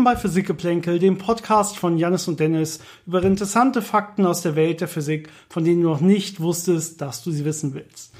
Willkommen 0.00 0.16
bei 0.16 0.20
Physikgeplänkel, 0.22 0.98
dem 0.98 1.18
Podcast 1.18 1.76
von 1.76 1.98
Janis 1.98 2.26
und 2.26 2.40
Dennis 2.40 2.80
über 3.06 3.22
interessante 3.22 3.82
Fakten 3.82 4.24
aus 4.24 4.40
der 4.40 4.56
Welt 4.56 4.80
der 4.80 4.88
Physik, 4.88 5.28
von 5.50 5.62
denen 5.62 5.82
du 5.82 5.90
noch 5.90 6.00
nicht 6.00 6.40
wusstest, 6.40 7.02
dass 7.02 7.22
du 7.22 7.30
sie 7.30 7.44
wissen 7.44 7.74
willst. 7.74 8.14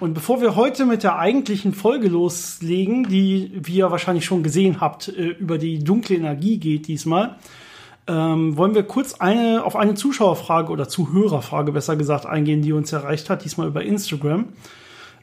Und 0.00 0.14
bevor 0.14 0.40
wir 0.40 0.56
heute 0.56 0.86
mit 0.86 1.04
der 1.04 1.20
eigentlichen 1.20 1.72
Folge 1.72 2.08
loslegen, 2.08 3.04
die, 3.04 3.52
wie 3.54 3.76
ihr 3.76 3.92
wahrscheinlich 3.92 4.24
schon 4.24 4.42
gesehen 4.42 4.80
habt, 4.80 5.06
äh, 5.06 5.28
über 5.28 5.56
die 5.56 5.84
dunkle 5.84 6.16
Energie 6.16 6.58
geht 6.58 6.88
diesmal, 6.88 7.36
ähm, 8.08 8.56
wollen 8.56 8.74
wir 8.74 8.82
kurz 8.82 9.14
eine, 9.14 9.62
auf 9.62 9.76
eine 9.76 9.94
Zuschauerfrage 9.94 10.72
oder 10.72 10.88
Zuhörerfrage 10.88 11.70
besser 11.70 11.94
gesagt 11.94 12.26
eingehen, 12.26 12.60
die 12.60 12.72
uns 12.72 12.92
erreicht 12.92 13.30
hat, 13.30 13.44
diesmal 13.44 13.68
über 13.68 13.84
Instagram. 13.84 14.46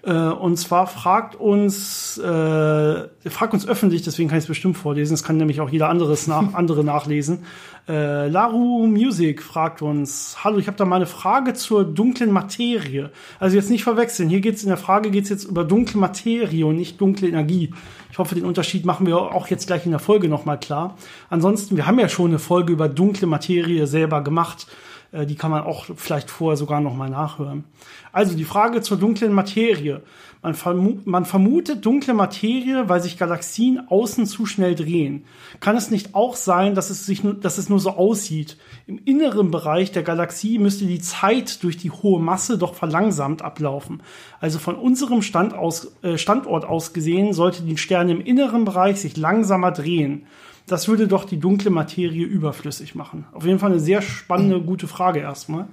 Äh, 0.07 0.11
und 0.13 0.55
zwar 0.55 0.88
fragt 0.88 1.35
uns, 1.35 2.17
äh, 2.17 2.23
fragt 2.23 3.53
uns 3.53 3.67
öffentlich, 3.67 4.03
deswegen 4.03 4.30
kann 4.30 4.38
ich 4.38 4.45
es 4.45 4.47
bestimmt 4.47 4.77
vorlesen, 4.77 5.13
es 5.13 5.23
kann 5.23 5.35
nämlich 5.35 5.59
auch 5.59 5.70
jeder 5.70 5.89
anderes 5.89 6.27
nach, 6.27 6.53
andere 6.53 6.85
nachlesen. 6.85 7.43
Äh, 7.89 8.30
Laru 8.30 8.88
Music 8.88 9.43
fragt 9.43 9.81
uns, 9.81 10.38
hallo, 10.45 10.59
ich 10.59 10.67
habe 10.67 10.77
da 10.77 10.85
mal 10.85 10.95
eine 10.95 11.07
Frage 11.07 11.55
zur 11.55 11.83
dunklen 11.83 12.31
Materie. 12.31 13.11
Also 13.38 13.57
jetzt 13.57 13.70
nicht 13.70 13.83
verwechseln, 13.83 14.30
hier 14.30 14.39
geht's 14.39 14.63
in 14.63 14.70
der 14.70 14.77
Frage 14.77 15.11
geht's 15.11 15.27
jetzt 15.27 15.43
über 15.43 15.66
dunkle 15.66 15.99
Materie 15.99 16.66
und 16.66 16.77
nicht 16.77 17.02
dunkle 17.02 17.27
Energie. 17.27 17.73
Ich 18.09 18.17
hoffe, 18.17 18.33
den 18.33 18.45
Unterschied 18.45 18.85
machen 18.85 19.05
wir 19.08 19.17
auch 19.17 19.47
jetzt 19.47 19.67
gleich 19.67 19.85
in 19.85 19.91
der 19.91 19.99
Folge 19.99 20.30
nochmal 20.30 20.58
klar. 20.58 20.95
Ansonsten, 21.30 21.75
wir 21.75 21.85
haben 21.85 21.99
ja 21.99 22.08
schon 22.08 22.31
eine 22.31 22.39
Folge 22.39 22.71
über 22.71 22.88
dunkle 22.88 23.27
Materie 23.27 23.86
selber 23.88 24.23
gemacht. 24.23 24.67
Äh, 25.11 25.25
die 25.25 25.36
kann 25.36 25.52
man 25.52 25.63
auch 25.63 25.86
vielleicht 25.95 26.30
vorher 26.30 26.58
sogar 26.58 26.81
noch 26.81 26.95
mal 26.95 27.09
nachhören. 27.09 27.63
Also 28.11 28.36
die 28.36 28.45
Frage 28.45 28.81
zur 28.81 28.97
dunklen 28.97 29.33
Materie. 29.33 30.02
Man, 30.44 30.53
vermu 30.53 30.99
man 31.05 31.25
vermutet 31.25 31.86
dunkle 31.86 32.14
Materie, 32.14 32.88
weil 32.88 33.02
sich 33.02 33.17
Galaxien 33.17 33.81
außen 33.89 34.27
zu 34.27 34.45
schnell 34.45 34.75
drehen. 34.75 35.25
Kann 35.59 35.75
es 35.75 35.89
nicht 35.89 36.14
auch 36.14 36.36
sein, 36.36 36.75
dass 36.75 36.89
es, 36.89 37.05
sich, 37.05 37.23
dass 37.41 37.58
es 37.58 37.69
nur 37.69 37.80
so 37.80 37.91
aussieht? 37.91 38.58
Im 38.86 38.99
inneren 39.03 39.49
Bereich 39.52 39.91
der 39.91 40.03
Galaxie 40.03 40.59
müsste 40.59 40.86
die 40.86 41.02
Zeit 41.02 41.64
durch 41.64 41.77
die 41.77 41.92
hohe 41.92 42.21
Masse 42.21 42.58
doch 42.58 42.75
verlangsamt 42.75 43.42
ablaufen. 43.42 44.02
Also 44.39 44.59
von 44.59 44.75
unserem 44.75 45.21
Stand 45.21 45.53
aus, 45.53 45.92
äh, 46.03 46.17
Standort 46.17 46.66
aus 46.66 46.94
gesehen 46.94 47.33
sollte 47.33 47.64
die 47.64 47.77
Sterne 47.77 48.11
im 48.11 48.21
inneren 48.21 48.64
Bereich 48.64 49.02
sich 49.02 49.17
langsamer 49.17 49.71
drehen. 49.71 50.27
Das 50.68 50.90
würde 50.90 51.08
doch 51.08 51.23
die 51.23 51.40
dunkle 51.40 51.72
Materie 51.72 52.26
überflüssig 52.26 52.94
machen. 52.94 53.26
Auf 53.32 53.46
jeden 53.46 53.58
Fall 53.58 53.72
eine 53.72 53.80
sehr 53.80 54.02
spannende, 54.02 54.62
gute 54.62 54.88
Frage 54.88 55.22
erstmal. 55.22 55.66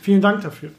Vielen 0.00 0.20
Dank 0.20 0.42
dafür. 0.42 0.70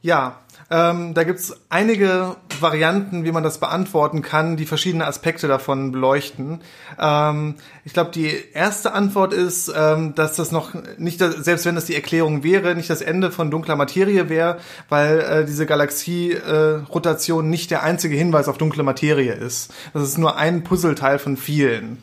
Ja, 0.00 0.38
ähm, 0.70 1.14
da 1.14 1.24
gibt's 1.24 1.54
einige 1.68 2.36
Varianten, 2.60 3.24
wie 3.24 3.32
man 3.32 3.42
das 3.42 3.58
beantworten 3.58 4.22
kann, 4.22 4.56
die 4.56 4.66
verschiedene 4.66 5.06
Aspekte 5.06 5.48
davon 5.48 5.92
beleuchten. 5.92 6.60
Ähm, 6.98 7.54
ich 7.84 7.92
glaube, 7.92 8.10
die 8.12 8.32
erste 8.52 8.92
Antwort 8.92 9.32
ist, 9.32 9.72
ähm, 9.76 10.14
dass 10.14 10.36
das 10.36 10.52
noch 10.52 10.72
nicht, 10.98 11.18
selbst 11.18 11.66
wenn 11.66 11.74
das 11.74 11.84
die 11.84 11.94
Erklärung 11.94 12.42
wäre, 12.42 12.74
nicht 12.74 12.90
das 12.90 13.02
Ende 13.02 13.30
von 13.30 13.50
dunkler 13.50 13.76
Materie 13.76 14.28
wäre, 14.28 14.58
weil 14.88 15.20
äh, 15.20 15.44
diese 15.44 15.66
Galaxie-Rotation 15.66 17.44
äh, 17.44 17.48
nicht 17.48 17.70
der 17.70 17.82
einzige 17.82 18.16
Hinweis 18.16 18.48
auf 18.48 18.58
dunkle 18.58 18.82
Materie 18.82 19.34
ist. 19.34 19.72
Das 19.92 20.02
ist 20.02 20.18
nur 20.18 20.36
ein 20.36 20.64
Puzzleteil 20.64 21.18
von 21.18 21.36
vielen. 21.36 21.98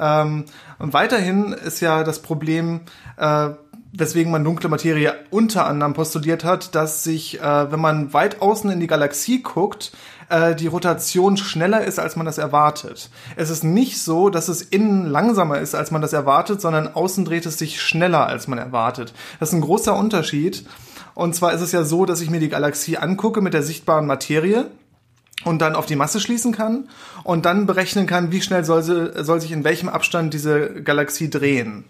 Ähm, 0.00 0.44
und 0.78 0.92
weiterhin 0.92 1.52
ist 1.52 1.80
ja 1.80 2.04
das 2.04 2.20
Problem, 2.20 2.80
äh, 3.16 3.50
weswegen 3.98 4.32
man 4.32 4.44
dunkle 4.44 4.68
Materie 4.68 5.14
unter 5.30 5.66
anderem 5.66 5.94
postuliert 5.94 6.44
hat, 6.44 6.74
dass 6.74 7.02
sich, 7.02 7.40
äh, 7.40 7.72
wenn 7.72 7.80
man 7.80 8.12
weit 8.12 8.42
außen 8.42 8.70
in 8.70 8.80
die 8.80 8.86
Galaxie 8.86 9.42
guckt, 9.42 9.92
äh, 10.28 10.54
die 10.54 10.66
Rotation 10.66 11.36
schneller 11.36 11.84
ist, 11.84 11.98
als 11.98 12.16
man 12.16 12.26
das 12.26 12.38
erwartet. 12.38 13.10
Es 13.36 13.50
ist 13.50 13.64
nicht 13.64 14.00
so, 14.00 14.30
dass 14.30 14.48
es 14.48 14.62
innen 14.62 15.06
langsamer 15.06 15.58
ist, 15.58 15.74
als 15.74 15.90
man 15.90 16.02
das 16.02 16.12
erwartet, 16.12 16.60
sondern 16.60 16.88
außen 16.88 17.24
dreht 17.24 17.46
es 17.46 17.58
sich 17.58 17.80
schneller, 17.80 18.26
als 18.26 18.48
man 18.48 18.58
erwartet. 18.58 19.12
Das 19.40 19.50
ist 19.50 19.54
ein 19.54 19.60
großer 19.60 19.96
Unterschied. 19.96 20.66
Und 21.14 21.34
zwar 21.34 21.52
ist 21.52 21.62
es 21.62 21.72
ja 21.72 21.84
so, 21.84 22.04
dass 22.04 22.20
ich 22.20 22.30
mir 22.30 22.40
die 22.40 22.48
Galaxie 22.48 22.98
angucke 22.98 23.40
mit 23.40 23.54
der 23.54 23.62
sichtbaren 23.62 24.06
Materie 24.06 24.70
und 25.44 25.60
dann 25.62 25.74
auf 25.74 25.86
die 25.86 25.96
Masse 25.96 26.20
schließen 26.20 26.52
kann 26.52 26.88
und 27.24 27.46
dann 27.46 27.66
berechnen 27.66 28.06
kann, 28.06 28.32
wie 28.32 28.42
schnell 28.42 28.64
soll, 28.64 28.82
sie, 28.82 29.24
soll 29.24 29.40
sich 29.40 29.52
in 29.52 29.64
welchem 29.64 29.88
Abstand 29.88 30.34
diese 30.34 30.82
Galaxie 30.82 31.30
drehen. 31.30 31.84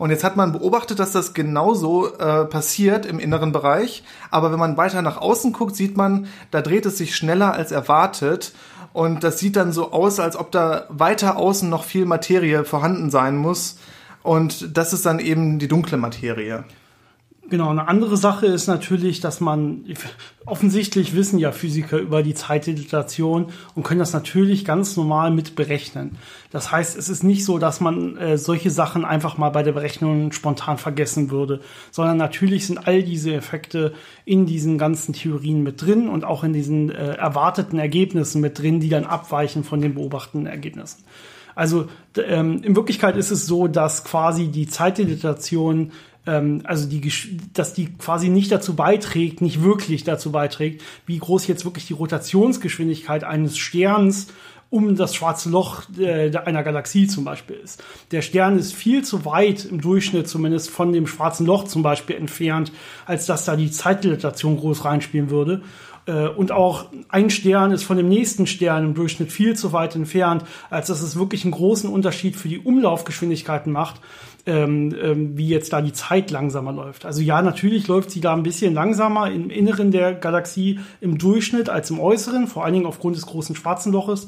Und 0.00 0.08
jetzt 0.08 0.24
hat 0.24 0.34
man 0.34 0.52
beobachtet, 0.52 0.98
dass 0.98 1.12
das 1.12 1.34
genauso 1.34 2.16
äh, 2.16 2.46
passiert 2.46 3.04
im 3.04 3.18
inneren 3.18 3.52
Bereich. 3.52 4.02
Aber 4.30 4.50
wenn 4.50 4.58
man 4.58 4.78
weiter 4.78 5.02
nach 5.02 5.18
außen 5.18 5.52
guckt, 5.52 5.76
sieht 5.76 5.98
man, 5.98 6.26
da 6.50 6.62
dreht 6.62 6.86
es 6.86 6.96
sich 6.96 7.14
schneller 7.14 7.52
als 7.52 7.70
erwartet. 7.70 8.54
Und 8.94 9.24
das 9.24 9.38
sieht 9.38 9.56
dann 9.56 9.72
so 9.72 9.92
aus, 9.92 10.18
als 10.18 10.36
ob 10.36 10.52
da 10.52 10.86
weiter 10.88 11.36
außen 11.36 11.68
noch 11.68 11.84
viel 11.84 12.06
Materie 12.06 12.64
vorhanden 12.64 13.10
sein 13.10 13.36
muss. 13.36 13.76
Und 14.22 14.74
das 14.74 14.94
ist 14.94 15.04
dann 15.04 15.18
eben 15.18 15.58
die 15.58 15.68
dunkle 15.68 15.98
Materie. 15.98 16.64
Genau, 17.50 17.68
eine 17.68 17.88
andere 17.88 18.16
Sache 18.16 18.46
ist 18.46 18.68
natürlich, 18.68 19.18
dass 19.18 19.40
man 19.40 19.84
offensichtlich 20.46 21.16
wissen 21.16 21.36
ja 21.40 21.50
Physiker 21.50 21.98
über 21.98 22.22
die 22.22 22.34
Zeitdilatation 22.34 23.46
und 23.74 23.82
können 23.82 23.98
das 23.98 24.12
natürlich 24.12 24.64
ganz 24.64 24.96
normal 24.96 25.32
mit 25.32 25.56
berechnen. 25.56 26.16
Das 26.52 26.70
heißt, 26.70 26.96
es 26.96 27.08
ist 27.08 27.24
nicht 27.24 27.44
so, 27.44 27.58
dass 27.58 27.80
man 27.80 28.16
äh, 28.18 28.38
solche 28.38 28.70
Sachen 28.70 29.04
einfach 29.04 29.36
mal 29.36 29.50
bei 29.50 29.64
der 29.64 29.72
Berechnung 29.72 30.30
spontan 30.30 30.78
vergessen 30.78 31.32
würde, 31.32 31.60
sondern 31.90 32.18
natürlich 32.18 32.68
sind 32.68 32.86
all 32.86 33.02
diese 33.02 33.34
Effekte 33.34 33.94
in 34.24 34.46
diesen 34.46 34.78
ganzen 34.78 35.12
Theorien 35.12 35.64
mit 35.64 35.82
drin 35.82 36.08
und 36.08 36.24
auch 36.24 36.44
in 36.44 36.52
diesen 36.52 36.90
äh, 36.90 37.14
erwarteten 37.14 37.80
Ergebnissen 37.80 38.40
mit 38.40 38.60
drin, 38.60 38.78
die 38.78 38.90
dann 38.90 39.04
abweichen 39.04 39.64
von 39.64 39.80
den 39.80 39.94
beobachteten 39.94 40.46
Ergebnissen. 40.46 41.02
Also 41.54 41.88
ähm, 42.16 42.62
in 42.62 42.76
Wirklichkeit 42.76 43.16
ist 43.16 43.30
es 43.30 43.46
so, 43.46 43.66
dass 43.68 44.04
quasi 44.04 44.48
die 44.48 44.66
Zeitdilatation 44.66 45.92
ähm, 46.30 46.62
also 46.64 46.88
die, 46.88 47.00
dass 47.52 47.74
die 47.74 47.86
quasi 47.96 48.28
nicht 48.28 48.52
dazu 48.52 48.76
beiträgt, 48.76 49.40
nicht 49.40 49.62
wirklich 49.62 50.04
dazu 50.04 50.30
beiträgt, 50.30 50.82
wie 51.06 51.18
groß 51.18 51.46
jetzt 51.48 51.64
wirklich 51.64 51.86
die 51.86 51.94
Rotationsgeschwindigkeit 51.94 53.24
eines 53.24 53.58
Sterns 53.58 54.28
um 54.70 54.94
das 54.94 55.16
schwarze 55.16 55.50
Loch 55.50 55.82
äh, 55.98 56.30
einer 56.36 56.62
Galaxie 56.62 57.08
zum 57.08 57.24
Beispiel 57.24 57.56
ist. 57.56 57.82
Der 58.12 58.22
Stern 58.22 58.56
ist 58.56 58.72
viel 58.72 59.02
zu 59.02 59.24
weit 59.24 59.64
im 59.64 59.80
Durchschnitt 59.80 60.28
zumindest 60.28 60.70
von 60.70 60.92
dem 60.92 61.08
schwarzen 61.08 61.44
Loch 61.44 61.64
zum 61.64 61.82
Beispiel 61.82 62.14
entfernt, 62.14 62.70
als 63.04 63.26
dass 63.26 63.44
da 63.44 63.56
die 63.56 63.72
Zeitdilatation 63.72 64.56
groß 64.56 64.84
reinspielen 64.84 65.30
würde. 65.30 65.62
Äh, 66.06 66.28
und 66.28 66.52
auch 66.52 66.86
ein 67.08 67.30
Stern 67.30 67.72
ist 67.72 67.82
von 67.82 67.96
dem 67.96 68.08
nächsten 68.08 68.46
Stern 68.46 68.84
im 68.84 68.94
Durchschnitt 68.94 69.32
viel 69.32 69.56
zu 69.56 69.72
weit 69.72 69.96
entfernt, 69.96 70.44
als 70.70 70.86
dass 70.86 71.02
es 71.02 71.16
wirklich 71.16 71.44
einen 71.44 71.52
großen 71.52 71.90
Unterschied 71.90 72.36
für 72.36 72.48
die 72.48 72.60
Umlaufgeschwindigkeiten 72.60 73.72
macht 73.72 74.00
ähm, 74.46 74.94
ähm, 75.00 75.36
wie 75.36 75.48
jetzt 75.48 75.72
da 75.72 75.80
die 75.80 75.92
Zeit 75.92 76.30
langsamer 76.30 76.72
läuft. 76.72 77.04
Also 77.04 77.20
ja, 77.20 77.42
natürlich 77.42 77.88
läuft 77.88 78.10
sie 78.10 78.20
da 78.20 78.32
ein 78.32 78.42
bisschen 78.42 78.74
langsamer 78.74 79.30
im 79.30 79.50
Inneren 79.50 79.90
der 79.90 80.14
Galaxie 80.14 80.80
im 81.00 81.18
Durchschnitt 81.18 81.68
als 81.68 81.90
im 81.90 82.00
Äußeren, 82.00 82.46
vor 82.46 82.64
allen 82.64 82.74
Dingen 82.74 82.86
aufgrund 82.86 83.16
des 83.16 83.26
großen 83.26 83.54
schwarzen 83.54 83.92
Loches. 83.92 84.26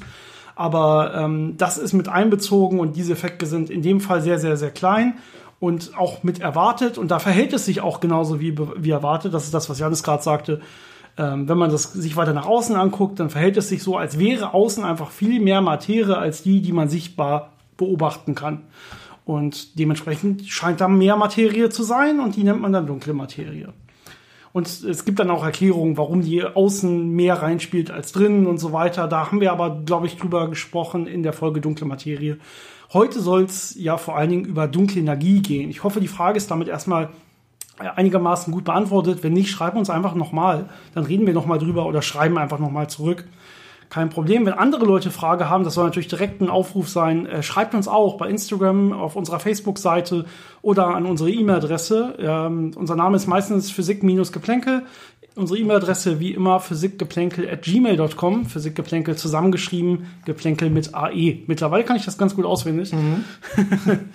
Aber 0.55 1.13
ähm, 1.15 1.55
das 1.57 1.77
ist 1.77 1.93
mit 1.93 2.09
einbezogen 2.09 2.79
und 2.79 2.95
diese 2.95 3.13
Effekte 3.13 3.45
sind 3.45 3.69
in 3.69 3.81
dem 3.81 3.99
Fall 3.99 4.21
sehr, 4.21 4.37
sehr, 4.37 4.55
sehr 4.55 4.71
klein 4.71 5.15
und 5.59 5.97
auch 5.97 6.23
mit 6.23 6.41
erwartet. 6.41 6.97
Und 6.97 7.09
da 7.09 7.19
verhält 7.19 7.53
es 7.53 7.65
sich 7.65 7.81
auch 7.81 7.99
genauso 7.99 8.39
wie, 8.39 8.55
wie 8.77 8.91
erwartet. 8.91 9.33
Das 9.33 9.45
ist 9.45 9.53
das, 9.53 9.69
was 9.69 9.79
Janis 9.79 10.03
gerade 10.03 10.21
sagte. 10.21 10.61
Ähm, 11.17 11.47
wenn 11.47 11.57
man 11.57 11.71
das 11.71 11.93
sich 11.93 12.15
weiter 12.15 12.33
nach 12.33 12.45
außen 12.45 12.75
anguckt, 12.75 13.19
dann 13.19 13.29
verhält 13.29 13.57
es 13.57 13.69
sich 13.69 13.81
so, 13.81 13.97
als 13.97 14.19
wäre 14.19 14.53
außen 14.53 14.83
einfach 14.83 15.09
viel 15.09 15.39
mehr 15.39 15.61
Materie 15.61 16.17
als 16.17 16.43
die, 16.43 16.61
die 16.61 16.71
man 16.71 16.89
sichtbar 16.89 17.53
beobachten 17.77 18.35
kann. 18.35 18.63
Und 19.25 19.79
dementsprechend 19.79 20.45
scheint 20.47 20.81
da 20.81 20.87
mehr 20.87 21.15
Materie 21.15 21.69
zu 21.69 21.83
sein 21.83 22.19
und 22.19 22.35
die 22.35 22.43
nennt 22.43 22.61
man 22.61 22.73
dann 22.73 22.87
dunkle 22.87 23.13
Materie. 23.13 23.73
Und 24.51 24.67
es 24.67 25.03
gibt 25.03 25.19
dann 25.19 25.31
auch 25.31 25.43
Erklärungen, 25.43 25.97
warum 25.97 26.21
die 26.21 26.43
außen 26.43 27.09
mehr 27.09 27.41
reinspielt 27.41 27.89
als 27.89 28.11
drinnen 28.11 28.45
und 28.45 28.59
so 28.59 28.71
weiter. 28.71 29.07
Da 29.07 29.27
haben 29.27 29.41
wir 29.41 29.51
aber, 29.51 29.81
glaube 29.83 30.05
ich, 30.05 30.17
drüber 30.17 30.47
gesprochen 30.47 31.07
in 31.07 31.23
der 31.23 31.33
Folge 31.33 31.59
Dunkle 31.59 31.87
Materie. 31.87 32.37
Heute 32.91 33.19
soll 33.19 33.45
es 33.45 33.73
ja 33.75 33.97
vor 33.97 34.15
allen 34.15 34.29
Dingen 34.29 34.45
über 34.45 34.67
dunkle 34.67 35.01
Energie 35.01 35.41
gehen. 35.41 35.71
Ich 35.71 35.83
hoffe, 35.83 35.99
die 35.99 36.07
Frage 36.07 36.37
ist 36.37 36.51
damit 36.51 36.67
erstmal 36.67 37.09
einigermaßen 37.79 38.53
gut 38.53 38.65
beantwortet. 38.65 39.23
Wenn 39.23 39.33
nicht, 39.33 39.49
schreiben 39.49 39.79
uns 39.79 39.89
einfach 39.89 40.13
nochmal. 40.13 40.69
Dann 40.93 41.05
reden 41.05 41.25
wir 41.25 41.33
nochmal 41.33 41.57
drüber 41.57 41.87
oder 41.87 42.03
schreiben 42.03 42.37
einfach 42.37 42.59
nochmal 42.59 42.87
zurück 42.87 43.25
kein 43.93 44.09
Problem. 44.09 44.47
Wenn 44.47 44.53
andere 44.53 44.85
Leute 44.85 45.11
Frage 45.11 45.51
haben, 45.51 45.63
das 45.63 45.75
soll 45.75 45.85
natürlich 45.85 46.07
direkt 46.07 46.41
ein 46.41 46.49
Aufruf 46.49 46.89
sein, 46.89 47.27
äh, 47.27 47.43
schreibt 47.43 47.75
uns 47.75 47.87
auch 47.87 48.17
bei 48.17 48.27
Instagram, 48.27 48.91
auf 48.91 49.15
unserer 49.15 49.39
Facebook-Seite 49.39 50.25
oder 50.63 50.87
an 50.87 51.05
unsere 51.05 51.29
E-Mail-Adresse. 51.29 52.15
Ähm, 52.17 52.71
unser 52.75 52.95
Name 52.95 53.17
ist 53.17 53.27
meistens 53.27 53.69
Physik-Geplänkel. 53.69 54.81
Unsere 55.35 55.59
E-Mail-Adresse 55.59 56.19
wie 56.19 56.31
immer 56.31 56.59
physikgeplänkel 56.59 57.47
at 57.47 57.61
gmail.com. 57.61 58.47
Physikgeplänkel 58.47 59.15
zusammengeschrieben, 59.15 60.07
Geplänkel 60.25 60.71
mit 60.71 60.95
AE. 60.95 61.43
Mittlerweile 61.45 61.83
kann 61.83 61.95
ich 61.95 62.05
das 62.05 62.17
ganz 62.17 62.35
gut 62.35 62.45
auswendig. 62.45 62.93
Mhm. 62.93 63.25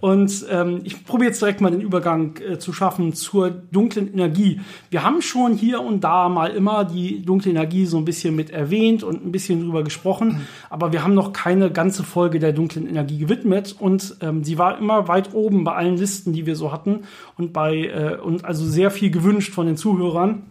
Und 0.00 0.46
ähm, 0.48 0.80
ich 0.84 1.04
probiere 1.04 1.30
jetzt 1.30 1.42
direkt 1.42 1.60
mal 1.60 1.70
den 1.70 1.80
Übergang 1.80 2.36
äh, 2.36 2.58
zu 2.58 2.72
schaffen 2.72 3.14
zur 3.14 3.50
dunklen 3.50 4.12
Energie. 4.12 4.60
Wir 4.90 5.02
haben 5.02 5.22
schon 5.22 5.54
hier 5.54 5.80
und 5.80 6.04
da 6.04 6.28
mal 6.28 6.50
immer 6.50 6.84
die 6.84 7.22
dunkle 7.22 7.50
Energie 7.50 7.84
so 7.84 7.98
ein 7.98 8.04
bisschen 8.04 8.36
mit 8.36 8.50
erwähnt 8.50 9.02
und 9.02 9.24
ein 9.24 9.32
bisschen 9.32 9.64
drüber 9.64 9.82
gesprochen, 9.82 10.46
aber 10.70 10.92
wir 10.92 11.02
haben 11.02 11.14
noch 11.14 11.32
keine 11.32 11.70
ganze 11.72 12.04
Folge 12.04 12.38
der 12.38 12.52
dunklen 12.52 12.88
Energie 12.88 13.18
gewidmet 13.18 13.74
und 13.78 14.16
ähm, 14.20 14.44
sie 14.44 14.56
war 14.56 14.78
immer 14.78 15.08
weit 15.08 15.34
oben 15.34 15.64
bei 15.64 15.74
allen 15.74 15.96
Listen, 15.96 16.32
die 16.32 16.46
wir 16.46 16.54
so 16.54 16.70
hatten 16.70 17.00
und 17.36 17.52
bei 17.52 17.86
äh, 17.86 18.18
und 18.18 18.44
also 18.44 18.64
sehr 18.64 18.90
viel 18.90 19.10
gewünscht 19.10 19.52
von 19.52 19.66
den 19.66 19.76
Zuhörern. 19.76 20.42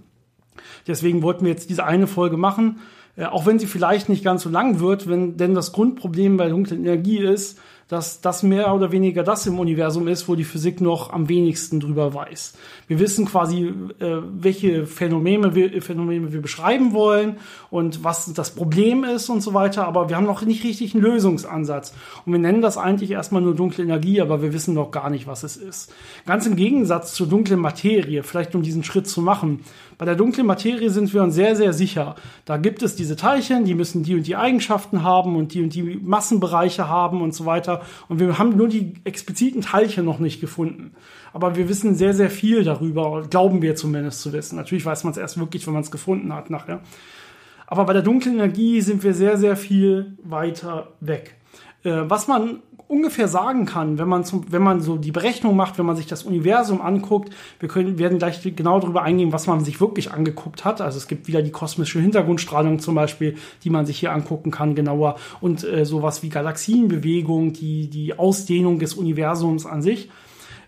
Deswegen 0.87 1.21
wollten 1.21 1.45
wir 1.45 1.51
jetzt 1.51 1.69
diese 1.69 1.85
eine 1.85 2.07
Folge 2.07 2.37
machen, 2.37 2.79
äh, 3.15 3.25
auch 3.25 3.45
wenn 3.45 3.59
sie 3.59 3.67
vielleicht 3.67 4.09
nicht 4.09 4.23
ganz 4.23 4.43
so 4.43 4.49
lang 4.49 4.79
wird, 4.79 5.07
wenn 5.07 5.37
denn 5.37 5.55
das 5.55 5.71
Grundproblem 5.71 6.35
bei 6.35 6.49
dunklen 6.49 6.83
Energie 6.83 7.19
ist, 7.19 7.59
dass 7.87 8.19
das 8.19 8.43
mehr 8.43 8.73
oder 8.73 8.91
weniger 8.91 9.23
das 9.23 9.47
im 9.47 9.59
Universum 9.59 10.07
ist, 10.07 10.27
wo 10.27 10.35
die 10.35 10.43
Physik 10.43 10.81
noch 10.81 11.13
am 11.13 11.29
wenigsten 11.29 11.79
drüber 11.79 12.13
weiß. 12.13 12.53
Wir 12.87 12.99
wissen 12.99 13.25
quasi, 13.25 13.73
äh, 13.99 14.17
welche 14.37 14.85
Phänomene 14.85 15.55
wir, 15.55 15.81
Phänomene 15.81 16.33
wir 16.33 16.41
beschreiben 16.41 16.93
wollen 16.93 17.37
und 17.69 18.03
was 18.03 18.33
das 18.33 18.51
Problem 18.51 19.05
ist 19.05 19.29
und 19.29 19.41
so 19.41 19.53
weiter, 19.53 19.87
aber 19.87 20.09
wir 20.09 20.17
haben 20.17 20.25
noch 20.25 20.41
nicht 20.41 20.65
richtig 20.65 20.93
einen 20.93 21.03
Lösungsansatz. 21.03 21.93
Und 22.25 22.33
wir 22.33 22.39
nennen 22.39 22.61
das 22.61 22.77
eigentlich 22.77 23.11
erstmal 23.11 23.41
nur 23.41 23.55
dunkle 23.55 23.85
Energie, 23.85 24.19
aber 24.19 24.41
wir 24.41 24.51
wissen 24.51 24.73
noch 24.73 24.91
gar 24.91 25.09
nicht, 25.09 25.27
was 25.27 25.43
es 25.43 25.55
ist. 25.55 25.93
Ganz 26.25 26.45
im 26.45 26.57
Gegensatz 26.57 27.13
zur 27.13 27.27
dunklen 27.27 27.59
Materie, 27.59 28.23
vielleicht 28.23 28.53
um 28.53 28.63
diesen 28.63 28.83
Schritt 28.83 29.07
zu 29.07 29.21
machen. 29.21 29.61
Bei 29.97 30.05
der 30.05 30.15
dunklen 30.15 30.45
Materie 30.45 30.91
sind 30.91 31.11
wir 31.13 31.23
uns 31.23 31.33
sehr, 31.33 31.55
sehr 31.55 31.73
sicher. 31.73 32.15
Da 32.45 32.57
gibt 32.57 32.83
es 32.83 32.95
diese 32.95 33.15
Teilchen, 33.15 33.65
die 33.65 33.73
müssen 33.73 34.03
die 34.03 34.13
und 34.13 34.27
die 34.27 34.35
Eigenschaften 34.35 35.03
haben 35.03 35.35
und 35.35 35.53
die 35.53 35.63
und 35.63 35.73
die 35.73 35.99
Massenbereiche 36.03 36.87
haben 36.87 37.21
und 37.21 37.33
so 37.33 37.45
weiter. 37.45 37.76
Und 38.07 38.19
wir 38.19 38.37
haben 38.37 38.55
nur 38.55 38.67
die 38.67 38.93
expliziten 39.03 39.61
Teilchen 39.61 40.05
noch 40.05 40.19
nicht 40.19 40.41
gefunden. 40.41 40.93
Aber 41.33 41.55
wir 41.55 41.69
wissen 41.69 41.95
sehr, 41.95 42.13
sehr 42.13 42.29
viel 42.29 42.63
darüber, 42.63 43.23
glauben 43.29 43.61
wir 43.61 43.75
zumindest 43.75 44.21
zu 44.21 44.33
wissen. 44.33 44.55
Natürlich 44.55 44.85
weiß 44.85 45.03
man 45.03 45.11
es 45.11 45.17
erst 45.17 45.39
wirklich, 45.39 45.65
wenn 45.67 45.73
man 45.73 45.83
es 45.83 45.91
gefunden 45.91 46.33
hat 46.33 46.49
nachher. 46.49 46.81
Aber 47.67 47.85
bei 47.85 47.93
der 47.93 48.01
dunklen 48.01 48.35
Energie 48.35 48.81
sind 48.81 49.03
wir 49.03 49.13
sehr, 49.13 49.37
sehr 49.37 49.57
viel 49.57 50.17
weiter 50.23 50.93
weg. 51.01 51.35
Äh, 51.83 52.03
was 52.05 52.27
man 52.27 52.61
ungefähr 52.87 53.27
sagen 53.27 53.65
kann, 53.65 53.97
wenn 53.97 54.07
man 54.07 54.23
zum, 54.23 54.51
wenn 54.51 54.61
man 54.61 54.81
so 54.81 54.95
die 54.95 55.11
Berechnung 55.11 55.55
macht, 55.55 55.77
wenn 55.77 55.85
man 55.85 55.95
sich 55.95 56.07
das 56.07 56.23
Universum 56.23 56.81
anguckt, 56.81 57.33
wir 57.59 57.67
können, 57.67 57.99
werden 57.99 58.17
gleich 58.17 58.41
genau 58.55 58.79
darüber 58.79 59.03
eingehen, 59.03 59.33
was 59.33 59.47
man 59.47 59.63
sich 59.63 59.81
wirklich 59.81 60.11
angeguckt 60.11 60.63
hat. 60.63 60.79
Also 60.79 60.97
es 60.97 61.07
gibt 61.07 61.27
wieder 61.27 61.41
die 61.41 61.51
kosmische 61.51 61.99
Hintergrundstrahlung 61.99 62.79
zum 62.79 62.95
Beispiel, 62.95 63.35
die 63.63 63.69
man 63.69 63.85
sich 63.85 63.99
hier 63.99 64.13
angucken 64.13 64.51
kann, 64.51 64.75
genauer 64.75 65.15
und 65.41 65.63
äh, 65.63 65.85
sowas 65.85 66.23
wie 66.23 66.29
Galaxienbewegung, 66.29 67.53
die, 67.53 67.89
die 67.89 68.17
Ausdehnung 68.17 68.79
des 68.79 68.93
Universums 68.93 69.65
an 69.65 69.81
sich. 69.81 70.09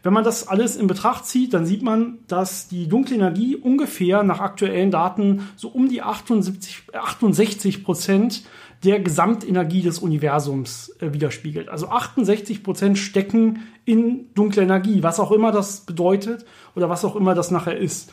Wenn 0.01 0.13
man 0.13 0.24
das 0.24 0.48
alles 0.48 0.77
in 0.77 0.88
Betracht 0.88 1.25
zieht, 1.25 1.54
dann 1.54 1.66
sieht 1.66 1.83
man, 1.83 2.19
dass 2.27 2.69
die 2.69 2.88
dunkle 2.88 3.16
Energie 3.16 3.57
ungefähr 3.57 4.24
nach 4.24 4.39
aktuellen 4.39 4.92
Daten 4.92 5.50
so 5.57 5.68
um 5.68 5.89
die 5.89 6.01
78, 6.01 6.83
68 6.94 7.83
Prozent 7.83 8.44
der 8.83 8.99
Gesamtenergie 8.99 9.81
des 9.81 9.99
Universums 9.99 10.95
äh, 10.99 11.13
widerspiegelt. 11.13 11.69
Also 11.69 11.89
68 11.89 12.63
Prozent 12.63 12.97
stecken 12.97 13.63
in 13.85 14.33
dunkler 14.35 14.63
Energie, 14.63 15.03
was 15.03 15.19
auch 15.19 15.31
immer 15.31 15.51
das 15.51 15.81
bedeutet 15.81 16.45
oder 16.75 16.89
was 16.89 17.03
auch 17.03 17.15
immer 17.15 17.35
das 17.35 17.51
nachher 17.51 17.77
ist. 17.77 18.11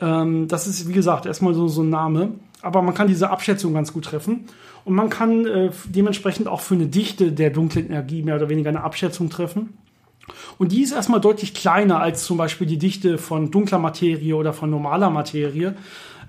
Ähm, 0.00 0.48
das 0.48 0.66
ist, 0.66 0.88
wie 0.88 0.92
gesagt, 0.92 1.26
erstmal 1.26 1.54
so, 1.54 1.68
so 1.68 1.82
ein 1.82 1.90
Name. 1.90 2.32
Aber 2.62 2.80
man 2.80 2.94
kann 2.94 3.08
diese 3.08 3.28
Abschätzung 3.28 3.74
ganz 3.74 3.92
gut 3.92 4.06
treffen. 4.06 4.46
Und 4.86 4.94
man 4.94 5.10
kann 5.10 5.46
äh, 5.46 5.70
dementsprechend 5.86 6.48
auch 6.48 6.60
für 6.60 6.74
eine 6.74 6.86
Dichte 6.86 7.32
der 7.32 7.50
dunklen 7.50 7.86
Energie 7.86 8.22
mehr 8.22 8.36
oder 8.36 8.48
weniger 8.48 8.70
eine 8.70 8.82
Abschätzung 8.82 9.28
treffen. 9.28 9.76
Und 10.56 10.72
die 10.72 10.82
ist 10.82 10.92
erstmal 10.92 11.20
deutlich 11.20 11.52
kleiner 11.52 12.00
als 12.00 12.24
zum 12.24 12.38
Beispiel 12.38 12.66
die 12.66 12.78
Dichte 12.78 13.18
von 13.18 13.50
dunkler 13.50 13.78
Materie 13.78 14.34
oder 14.34 14.54
von 14.54 14.70
normaler 14.70 15.10
Materie. 15.10 15.74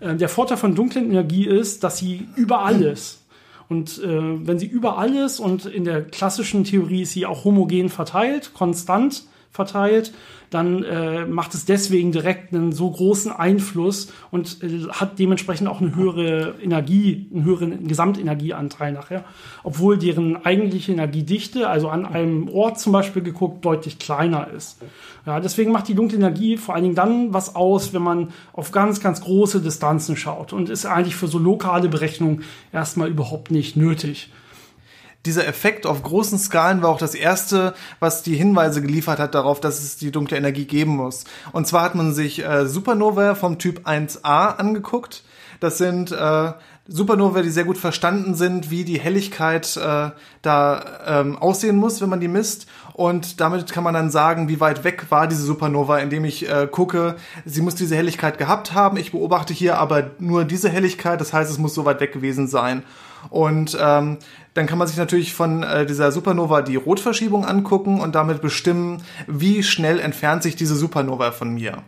Äh, 0.02 0.16
der 0.16 0.28
Vorteil 0.28 0.58
von 0.58 0.76
dunkler 0.76 1.02
Energie 1.02 1.48
ist, 1.48 1.86
dass 1.86 1.98
sie 1.98 2.28
über 2.36 2.60
alles 2.60 3.25
und 3.70 3.98
äh, 4.00 4.48
wenn 4.48 4.60
sie 4.60 4.68
überall 4.68 5.16
ist 5.16 5.40
und 5.40 5.66
in 5.66 5.86
der 5.86 6.04
klassischen 6.04 6.64
Theorie 6.64 7.02
ist 7.02 7.14
sie 7.14 7.26
auch 7.26 7.46
homogen 7.46 7.90
verteilt, 7.90 8.54
konstant 8.54 9.24
verteilt, 9.56 10.14
dann 10.50 10.84
äh, 10.84 11.26
macht 11.26 11.54
es 11.54 11.66
deswegen 11.66 12.12
direkt 12.12 12.54
einen 12.54 12.72
so 12.72 12.90
großen 12.90 13.32
Einfluss 13.32 14.12
und 14.32 14.64
äh, 14.64 14.88
hat 14.92 15.20
dementsprechend 15.20 15.68
auch 15.68 15.82
eine 15.82 15.96
höhere 15.96 16.56
Energie, 16.62 17.28
einen 17.34 17.44
höheren 17.44 17.88
Gesamtenergieanteil 17.88 18.94
nachher, 18.94 19.26
obwohl 19.64 19.98
deren 19.98 20.46
eigentliche 20.46 20.92
Energiedichte, 20.92 21.68
also 21.68 21.90
an 21.90 22.06
einem 22.06 22.48
Ort 22.50 22.80
zum 22.80 22.94
Beispiel 22.94 23.22
geguckt, 23.22 23.66
deutlich 23.66 24.00
kleiner 24.00 24.50
ist. 24.50 24.82
Ja, 25.26 25.40
deswegen 25.40 25.72
macht 25.72 25.88
die 25.88 25.96
dunkle 25.96 26.18
Energie 26.18 26.58
vor 26.58 26.76
allen 26.76 26.84
Dingen 26.84 26.96
dann 26.96 27.34
was 27.34 27.56
aus, 27.56 27.94
wenn 27.94 28.04
man 28.04 28.30
auf 28.54 28.72
ganz, 28.72 29.02
ganz 29.02 29.22
große 29.22 29.62
Distanzen 29.62 30.16
schaut. 30.16 30.54
Und 30.54 30.70
ist 30.70 30.86
eigentlich 30.86 31.16
für 31.16 31.28
so 31.28 31.40
lokale 31.40 31.90
Berechnungen 31.90 32.44
erstmal 32.72 33.10
überhaupt 33.10 33.52
nicht 33.52 33.76
nötig 33.76 34.30
dieser 35.26 35.48
Effekt 35.48 35.86
auf 35.86 36.04
großen 36.04 36.38
Skalen 36.38 36.82
war 36.82 36.90
auch 36.90 36.98
das 36.98 37.16
erste, 37.16 37.74
was 38.00 38.24
die 38.24 38.36
Hinweise 38.36 38.82
geliefert 38.82 39.20
hat 39.20 39.36
darauf, 39.36 39.60
dass 39.60 39.82
es 39.84 39.98
die 39.98 40.12
dunkle 40.12 40.38
Energie 40.38 40.66
geben 40.66 40.96
muss. 40.96 41.26
Und 41.52 41.68
zwar 41.68 41.84
hat 41.84 41.96
man 41.96 42.14
sich 42.14 42.44
äh, 42.44 42.66
Supernova 42.68 43.36
vom 43.36 43.58
Typ 43.58 43.88
1a 43.88 44.58
angeguckt. 44.58 45.24
Das 45.60 45.78
sind 45.78 46.12
äh, 46.12 46.54
Supernova, 46.88 47.42
die 47.42 47.50
sehr 47.50 47.64
gut 47.64 47.80
verstanden 47.80 48.36
sind, 48.36 48.70
wie 48.70 48.84
die 48.84 49.00
Helligkeit 49.00 49.76
äh, 49.78 50.12
da 50.44 50.86
ähm, 51.08 51.38
aussehen 51.38 51.78
muss, 51.78 52.00
wenn 52.02 52.10
man 52.10 52.20
die 52.20 52.28
misst. 52.28 52.68
Und 52.94 53.42
damit 53.42 53.74
kann 53.74 53.84
man 53.84 53.96
dann 53.96 54.12
sagen, 54.12 54.48
wie 54.48 54.60
weit 54.60 54.84
weg 54.84 55.08
war 55.10 55.28
diese 55.28 55.42
Supernova, 55.42 55.98
indem 55.98 56.26
ich 56.26 56.48
äh, 56.48 56.68
gucke, 56.72 57.16
sie 57.44 57.62
muss 57.62 57.76
diese 57.76 57.96
Helligkeit 57.96 58.38
gehabt 58.38 58.74
haben. 58.74 58.98
Ich 58.98 59.12
beobachte 59.12 59.54
hier 59.54 59.80
aber 59.80 60.12
nur 60.20 60.46
diese 60.46 60.70
Helligkeit, 60.70 61.20
das 61.20 61.34
heißt, 61.34 61.50
es 61.50 61.58
muss 61.58 61.74
so 61.74 61.86
weit 61.86 62.00
weg 62.00 62.14
gewesen 62.14 62.48
sein. 62.48 62.84
Und 63.30 63.78
ähm, 63.80 64.18
dann 64.54 64.68
kann 64.68 64.78
man 64.78 64.88
sich 64.88 64.98
natürlich 64.98 65.34
von 65.34 65.64
äh, 65.64 65.86
dieser 65.86 66.12
Supernova 66.12 66.62
die 66.62 66.78
Rotverschiebung 66.78 67.46
angucken 67.46 68.00
und 68.00 68.16
damit 68.16 68.42
bestimmen, 68.42 69.04
wie 69.28 69.64
schnell 69.64 70.00
entfernt 70.00 70.44
sich 70.44 70.56
diese 70.56 70.76
Supernova 70.76 71.32
von 71.32 71.54
mir. 71.54 71.84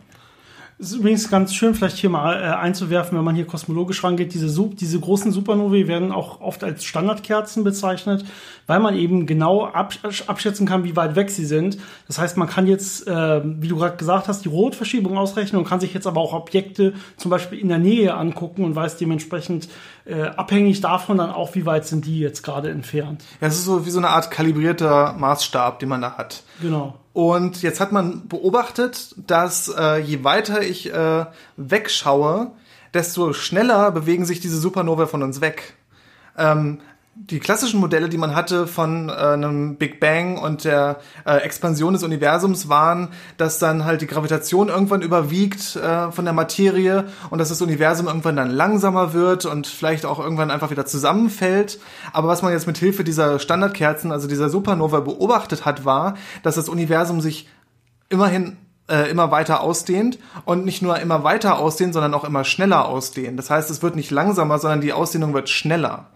Es 0.80 0.92
ist 0.92 0.98
übrigens 0.98 1.28
ganz 1.28 1.54
schön, 1.54 1.74
vielleicht 1.74 1.96
hier 1.96 2.08
mal 2.08 2.40
äh, 2.40 2.44
einzuwerfen, 2.54 3.18
wenn 3.18 3.24
man 3.24 3.34
hier 3.34 3.46
kosmologisch 3.46 4.04
rangeht. 4.04 4.32
Diese, 4.32 4.46
diese 4.74 5.00
großen 5.00 5.32
Supernovae 5.32 5.88
werden 5.88 6.12
auch 6.12 6.40
oft 6.40 6.62
als 6.62 6.84
Standardkerzen 6.84 7.64
bezeichnet, 7.64 8.24
weil 8.68 8.78
man 8.78 8.94
eben 8.94 9.26
genau 9.26 9.64
abschätzen 9.64 10.68
kann, 10.68 10.84
wie 10.84 10.94
weit 10.94 11.16
weg 11.16 11.30
sie 11.30 11.46
sind. 11.46 11.78
Das 12.06 12.20
heißt, 12.20 12.36
man 12.36 12.48
kann 12.48 12.68
jetzt, 12.68 13.08
äh, 13.08 13.40
wie 13.44 13.66
du 13.66 13.76
gerade 13.76 13.96
gesagt 13.96 14.28
hast, 14.28 14.44
die 14.44 14.48
Rotverschiebung 14.48 15.18
ausrechnen 15.18 15.60
und 15.60 15.66
kann 15.66 15.80
sich 15.80 15.92
jetzt 15.94 16.06
aber 16.06 16.20
auch 16.20 16.32
Objekte 16.32 16.94
zum 17.16 17.32
Beispiel 17.32 17.58
in 17.58 17.68
der 17.68 17.78
Nähe 17.78 18.14
angucken 18.14 18.62
und 18.62 18.76
weiß 18.76 18.98
dementsprechend 18.98 19.68
äh, 20.08 20.22
abhängig 20.22 20.80
davon 20.80 21.18
dann 21.18 21.30
auch, 21.30 21.54
wie 21.54 21.66
weit 21.66 21.86
sind 21.86 22.06
die 22.06 22.18
jetzt 22.18 22.42
gerade 22.42 22.70
entfernt. 22.70 23.22
Ja, 23.40 23.48
es 23.48 23.56
ist 23.56 23.66
so 23.66 23.84
wie 23.84 23.90
so 23.90 23.98
eine 23.98 24.08
Art 24.08 24.30
kalibrierter 24.30 25.12
Maßstab, 25.12 25.78
den 25.78 25.88
man 25.88 26.00
da 26.00 26.16
hat. 26.16 26.42
Genau. 26.62 26.98
Und 27.12 27.62
jetzt 27.62 27.80
hat 27.80 27.92
man 27.92 28.26
beobachtet, 28.28 29.14
dass 29.16 29.68
äh, 29.68 29.98
je 29.98 30.24
weiter 30.24 30.62
ich 30.62 30.92
äh, 30.92 31.26
wegschaue, 31.56 32.52
desto 32.94 33.32
schneller 33.32 33.90
bewegen 33.90 34.24
sich 34.24 34.40
diese 34.40 34.58
Supernova 34.58 35.06
von 35.06 35.22
uns 35.22 35.40
weg. 35.40 35.74
Ähm, 36.36 36.80
die 37.20 37.40
klassischen 37.40 37.80
Modelle, 37.80 38.08
die 38.08 38.16
man 38.16 38.34
hatte 38.34 38.66
von 38.66 39.08
äh, 39.08 39.12
einem 39.12 39.76
Big 39.76 39.98
Bang 39.98 40.38
und 40.38 40.64
der 40.64 41.00
äh, 41.26 41.38
Expansion 41.38 41.92
des 41.92 42.04
Universums 42.04 42.68
waren, 42.68 43.08
dass 43.36 43.58
dann 43.58 43.84
halt 43.84 44.02
die 44.02 44.06
Gravitation 44.06 44.68
irgendwann 44.68 45.02
überwiegt 45.02 45.74
äh, 45.76 46.12
von 46.12 46.24
der 46.24 46.32
Materie 46.32 47.06
und 47.30 47.38
dass 47.38 47.48
das 47.48 47.60
Universum 47.60 48.06
irgendwann 48.06 48.36
dann 48.36 48.50
langsamer 48.50 49.14
wird 49.14 49.46
und 49.46 49.66
vielleicht 49.66 50.06
auch 50.06 50.20
irgendwann 50.20 50.52
einfach 50.52 50.70
wieder 50.70 50.86
zusammenfällt. 50.86 51.80
Aber 52.12 52.28
was 52.28 52.42
man 52.42 52.52
jetzt 52.52 52.68
mit 52.68 52.78
Hilfe 52.78 53.02
dieser 53.02 53.40
Standardkerzen, 53.40 54.12
also 54.12 54.28
dieser 54.28 54.48
Supernova 54.48 55.00
beobachtet 55.00 55.64
hat, 55.64 55.84
war, 55.84 56.14
dass 56.44 56.54
das 56.54 56.68
Universum 56.68 57.20
sich 57.20 57.48
immerhin 58.10 58.56
äh, 58.88 59.10
immer 59.10 59.32
weiter 59.32 59.60
ausdehnt 59.60 60.18
und 60.44 60.64
nicht 60.64 60.82
nur 60.82 60.98
immer 61.00 61.24
weiter 61.24 61.58
ausdehnt, 61.58 61.94
sondern 61.94 62.14
auch 62.14 62.24
immer 62.24 62.44
schneller 62.44 62.86
ausdehnt. 62.86 63.38
Das 63.38 63.50
heißt, 63.50 63.70
es 63.70 63.82
wird 63.82 63.96
nicht 63.96 64.12
langsamer, 64.12 64.58
sondern 64.60 64.80
die 64.80 64.92
Ausdehnung 64.92 65.34
wird 65.34 65.48
schneller. 65.48 66.06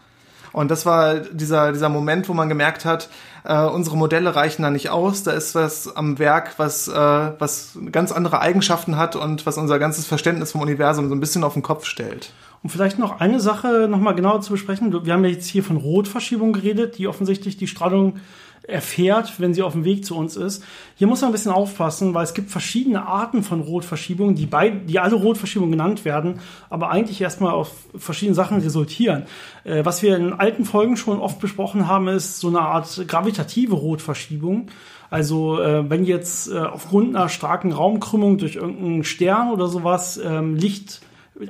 Und 0.53 0.71
das 0.71 0.85
war 0.87 1.17
dieser, 1.17 1.73
dieser 1.73 1.89
Moment, 1.89 2.29
wo 2.29 2.35
man 2.35 2.49
gemerkt 2.49 2.85
hat, 2.85 3.09
äh, 3.45 3.65
unsere 3.65 3.97
Modelle 3.97 4.35
reichen 4.37 4.63
da 4.63 4.71
nicht 4.71 4.91
aus. 4.91 5.23
Da 5.23 5.33
ist 5.33 5.55
was 5.55 5.95
am 5.97 6.19
Werk, 6.19 6.55
was, 6.59 6.89
äh, 6.89 6.93
was 7.39 7.79
ganz 7.91 8.13
andere 8.13 8.41
Eigenschaften 8.41 8.97
hat 8.97 9.17
und 9.17 9.47
was 9.47 9.59
unser 9.59 9.79
ganzes 9.79 10.07
Verständnis 10.07 10.53
vom 10.53 10.61
Universum 10.61 11.09
so 11.09 11.15
ein 11.15 11.21
bisschen 11.21 11.45
auf 11.45 11.55
den 11.55 11.63
Kopf 11.63 11.87
stellt. 11.87 12.33
Und 12.63 12.71
vielleicht 12.71 12.99
noch 12.99 13.19
eine 13.19 13.41
Sache 13.41 13.89
nochmal 13.91 14.15
genauer 14.15 14.41
zu 14.41 14.53
besprechen. 14.53 15.05
Wir 15.05 15.13
haben 15.13 15.25
ja 15.25 15.31
jetzt 15.31 15.49
hier 15.49 15.65
von 15.65 15.77
Rotverschiebung 15.77 16.53
geredet, 16.53 16.99
die 16.99 17.09
offensichtlich 17.09 17.57
die 17.57 17.67
Strahlung 17.67 18.21
erfährt, 18.69 19.41
wenn 19.41 19.55
sie 19.55 19.63
auf 19.63 19.73
dem 19.73 19.85
Weg 19.85 20.05
zu 20.05 20.17
uns 20.17 20.37
ist. 20.37 20.65
Hier 20.95 21.07
muss 21.07 21.21
man 21.21 21.31
ein 21.31 21.33
bisschen 21.33 21.53
aufpassen, 21.53 22.15
weil 22.15 22.25
es 22.25 22.35
gibt 22.35 22.51
verschiedene 22.51 23.07
Arten 23.07 23.43
von 23.43 23.61
Rotverschiebungen, 23.61 24.35
die, 24.35 24.47
bei, 24.47 24.71
die 24.71 24.99
alle 24.99 25.17
Rotverschiebungen 25.17 25.73
genannt 25.73 26.05
werden, 26.05 26.41
aber 26.71 26.91
eigentlich 26.91 27.21
erstmal 27.21 27.53
auf 27.53 27.73
verschiedene 27.97 28.35
Sachen 28.35 28.59
resultieren. 28.59 29.25
Äh, 29.65 29.85
was 29.85 30.03
wir 30.03 30.17
in 30.17 30.33
alten 30.33 30.65
Folgen 30.65 30.97
schon 30.97 31.19
oft 31.19 31.41
besprochen 31.41 31.89
haben, 31.89 32.09
ist 32.09 32.39
so 32.39 32.49
eine 32.49 32.61
Art 32.61 33.05
gravitative 33.09 33.75
Rotverschiebung. 33.75 34.69
Also 35.11 35.61
äh, 35.61 35.91
wenn 35.91 36.05
jetzt 36.05 36.51
äh, 36.51 36.59
aufgrund 36.59 37.15
einer 37.15 37.29
starken 37.29 37.73
Raumkrümmung 37.73 38.39
durch 38.39 38.57
irgendeinen 38.57 39.05
Stern 39.05 39.51
oder 39.51 39.69
sowas 39.69 40.19
ähm, 40.25 40.55
Licht 40.55 41.03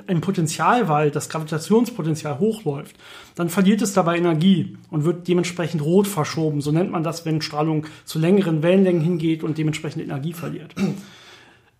ein 0.07 0.21
Potenzial, 0.21 0.87
weil 0.87 1.11
das 1.11 1.29
Gravitationspotenzial 1.29 2.39
hochläuft, 2.39 2.95
dann 3.35 3.49
verliert 3.49 3.81
es 3.81 3.93
dabei 3.93 4.17
Energie 4.17 4.77
und 4.89 5.03
wird 5.03 5.27
dementsprechend 5.27 5.83
rot 5.83 6.07
verschoben. 6.07 6.61
So 6.61 6.71
nennt 6.71 6.91
man 6.91 7.03
das, 7.03 7.25
wenn 7.25 7.41
Strahlung 7.41 7.85
zu 8.05 8.19
längeren 8.19 8.63
Wellenlängen 8.63 9.01
hingeht 9.01 9.43
und 9.43 9.57
dementsprechend 9.57 10.03
Energie 10.03 10.33
verliert. 10.33 10.73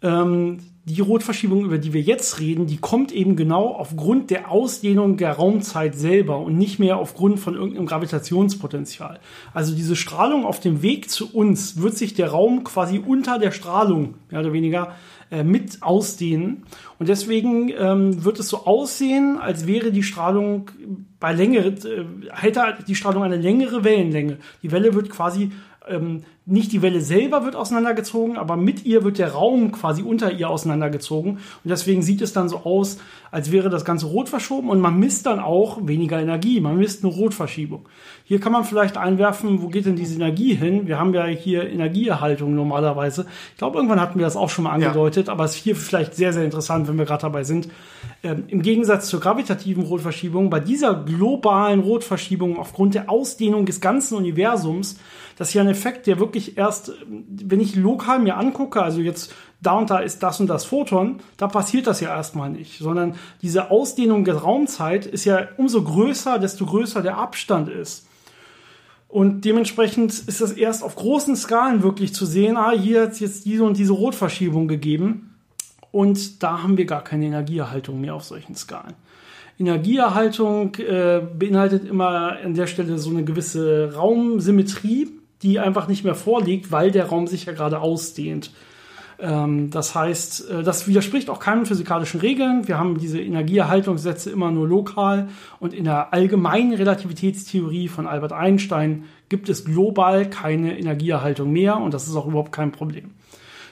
ähm, 0.01 0.60
die 0.86 1.00
Rotverschiebung, 1.00 1.63
über 1.63 1.77
die 1.77 1.93
wir 1.93 2.01
jetzt 2.01 2.41
reden, 2.41 2.67
die 2.67 2.75
kommt 2.75 3.13
eben 3.13 3.38
genau 3.38 3.67
aufgrund 3.67 4.29
der 4.29 4.51
Ausdehnung 4.51 5.15
der 5.15 5.31
Raumzeit 5.31 5.95
selber 5.95 6.39
und 6.39 6.57
nicht 6.57 6.77
mehr 6.77 6.98
aufgrund 6.98 7.39
von 7.39 7.55
irgendeinem 7.55 7.86
Gravitationspotenzial. 7.86 9.22
Also 9.53 9.74
diese 9.75 9.95
Strahlung 9.95 10.45
auf 10.45 10.60
dem 10.60 10.81
Weg 10.81 11.10
zu 11.10 11.33
uns 11.33 11.81
wird 11.81 11.98
sich 11.98 12.15
der 12.15 12.31
Raum 12.31 12.65
quasi 12.65 13.00
unter 13.00 13.39
der 13.39 13.51
Strahlung, 13.51 14.15
mehr 14.29 14.41
oder 14.41 14.51
weniger, 14.51 14.93
äh, 15.31 15.43
mit 15.45 15.81
ausdehnen. 15.81 16.63
Und 17.03 17.10
deswegen 17.10 17.67
ähm, 17.77 18.24
wird 18.24 18.39
es 18.39 18.48
so 18.48 18.65
aussehen, 18.65 19.38
als 19.38 19.67
wäre 19.67 19.91
die 19.91 20.03
Strahlung 20.03 20.72
bei 21.19 21.33
längere, 21.33 21.67
äh, 21.67 22.05
hätte 22.31 22.77
die 22.88 22.95
Strahlung 22.95 23.24
eine 23.24 23.36
längere 23.36 23.83
Wellenlänge. 23.83 24.38
Die 24.62 24.72
Welle 24.72 24.93
wird 24.93 25.10
quasi 25.10 25.51
ähm, 25.86 26.24
nicht 26.45 26.74
die 26.74 26.81
Welle 26.81 27.00
selber 27.00 27.45
wird 27.45 27.55
auseinandergezogen, 27.55 28.38
aber 28.38 28.57
mit 28.57 28.86
ihr 28.86 29.03
wird 29.03 29.17
der 29.17 29.31
Raum 29.31 29.72
quasi 29.72 30.01
unter 30.01 30.31
ihr 30.31 30.50
auseinandergezogen. 30.50 31.31
Und 31.33 31.39
deswegen 31.63 32.01
sieht 32.01 32.22
es 32.22 32.33
dann 32.33 32.50
so 32.50 32.57
aus, 32.60 32.98
als 33.31 33.51
wäre 33.51 33.69
das 33.69 33.86
Ganze 33.86 34.07
rot 34.07 34.27
verschoben 34.27 34.69
und 34.69 34.81
man 34.81 35.00
misst 35.00 35.25
dann 35.25 35.39
auch 35.39 35.79
weniger 35.88 36.19
Energie. 36.19 36.60
Man 36.60 36.77
misst 36.77 37.03
eine 37.03 37.13
Rotverschiebung. 37.13 37.88
Hier 38.25 38.41
kann 38.41 38.51
man 38.51 38.65
vielleicht 38.65 38.98
einwerfen, 38.98 39.62
wo 39.62 39.69
geht 39.69 39.86
denn 39.86 39.95
diese 39.95 40.15
Energie 40.15 40.53
hin? 40.53 40.88
Wir 40.88 41.00
haben 41.00 41.13
ja 41.13 41.25
hier 41.25 41.69
Energieerhaltung 41.69 42.53
normalerweise. 42.55 43.25
Ich 43.51 43.57
glaube, 43.57 43.77
irgendwann 43.77 44.01
hatten 44.01 44.19
wir 44.19 44.25
das 44.25 44.36
auch 44.36 44.50
schon 44.50 44.65
mal 44.65 44.72
angedeutet, 44.72 45.27
ja. 45.27 45.33
aber 45.33 45.45
es 45.45 45.55
ist 45.55 45.63
hier 45.63 45.75
vielleicht 45.77 46.13
sehr, 46.15 46.33
sehr 46.33 46.43
interessant, 46.43 46.88
wenn 46.93 47.00
wir 47.00 47.05
gerade 47.05 47.23
dabei 47.23 47.43
sind. 47.43 47.69
Ähm, 48.23 48.45
Im 48.47 48.62
Gegensatz 48.62 49.07
zur 49.07 49.19
gravitativen 49.19 49.83
Rotverschiebung, 49.83 50.50
bei 50.50 50.59
dieser 50.59 50.93
globalen 50.93 51.79
Rotverschiebung 51.79 52.57
aufgrund 52.57 52.93
der 52.93 53.09
Ausdehnung 53.09 53.65
des 53.65 53.81
ganzen 53.81 54.15
Universums, 54.15 54.97
das 55.38 55.50
ist 55.50 55.53
ja 55.55 55.62
ein 55.62 55.69
Effekt, 55.69 56.07
der 56.07 56.19
wirklich 56.19 56.57
erst, 56.57 56.93
wenn 57.07 57.59
ich 57.59 57.75
lokal 57.75 58.19
mir 58.19 58.38
angucke, 58.38 58.81
also 58.81 59.01
jetzt 59.01 59.33
da 59.62 59.73
und 59.73 59.89
da 59.89 60.00
ist 60.00 60.21
das 60.21 60.39
und 60.39 60.47
das 60.47 60.65
Photon, 60.65 61.19
da 61.38 61.47
passiert 61.47 61.88
das 61.88 62.00
ja 62.00 62.09
erstmal 62.15 62.50
nicht, 62.50 62.79
sondern 62.79 63.15
diese 63.41 63.71
Ausdehnung 63.71 64.25
der 64.25 64.35
Raumzeit 64.35 65.05
ist 65.05 65.25
ja 65.25 65.47
umso 65.57 65.83
größer, 65.83 66.38
desto 66.38 66.65
größer 66.65 67.01
der 67.01 67.17
Abstand 67.17 67.69
ist. 67.69 68.07
Und 69.07 69.45
dementsprechend 69.45 70.12
ist 70.12 70.41
das 70.41 70.53
erst 70.53 70.81
auf 70.81 70.95
großen 70.95 71.35
Skalen 71.35 71.83
wirklich 71.83 72.15
zu 72.15 72.25
sehen, 72.25 72.57
ah, 72.57 72.71
hier 72.71 73.03
hat 73.03 73.12
es 73.12 73.19
jetzt 73.19 73.45
diese 73.45 73.63
und 73.63 73.77
diese 73.77 73.93
Rotverschiebung 73.93 74.67
gegeben. 74.67 75.32
Und 75.93 76.41
da 76.41 76.63
haben 76.63 76.75
wir 76.75 76.85
gar 76.85 77.03
keine 77.03 77.27
Energieerhaltung 77.27 78.01
mehr 78.01 78.15
auf 78.15 78.23
solchen 78.23 78.55
Skalen. 78.55 78.95
Energieerhaltung 79.59 80.73
äh, 80.75 81.21
beinhaltet 81.38 81.88
immer 81.88 82.39
an 82.43 82.55
der 82.55 82.65
Stelle 82.65 82.97
so 82.97 83.12
eine 83.12 83.23
gewisse 83.23 83.93
Raumsymmetrie, 83.93 85.09
die 85.43 85.59
einfach 85.59 85.88
nicht 85.88 86.03
mehr 86.03 86.15
vorliegt, 86.15 86.71
weil 86.71 86.89
der 86.89 87.05
Raum 87.05 87.27
sich 87.27 87.45
ja 87.45 87.53
gerade 87.53 87.79
ausdehnt. 87.79 88.50
Ähm, 89.19 89.69
das 89.69 89.93
heißt, 89.93 90.50
äh, 90.50 90.63
das 90.63 90.88
widerspricht 90.88 91.29
auch 91.29 91.39
keinen 91.39 91.67
physikalischen 91.67 92.21
Regeln. 92.21 92.67
Wir 92.67 92.79
haben 92.79 92.97
diese 92.97 93.21
Energieerhaltungssätze 93.21 94.31
immer 94.31 94.50
nur 94.50 94.67
lokal 94.67 95.27
und 95.59 95.75
in 95.75 95.83
der 95.83 96.12
allgemeinen 96.12 96.73
Relativitätstheorie 96.73 97.88
von 97.88 98.07
Albert 98.07 98.33
Einstein 98.33 99.03
gibt 99.29 99.47
es 99.47 99.63
global 99.63 100.27
keine 100.27 100.79
Energieerhaltung 100.79 101.51
mehr 101.51 101.77
und 101.77 101.93
das 101.93 102.07
ist 102.07 102.15
auch 102.15 102.25
überhaupt 102.25 102.51
kein 102.51 102.71
Problem. 102.71 103.12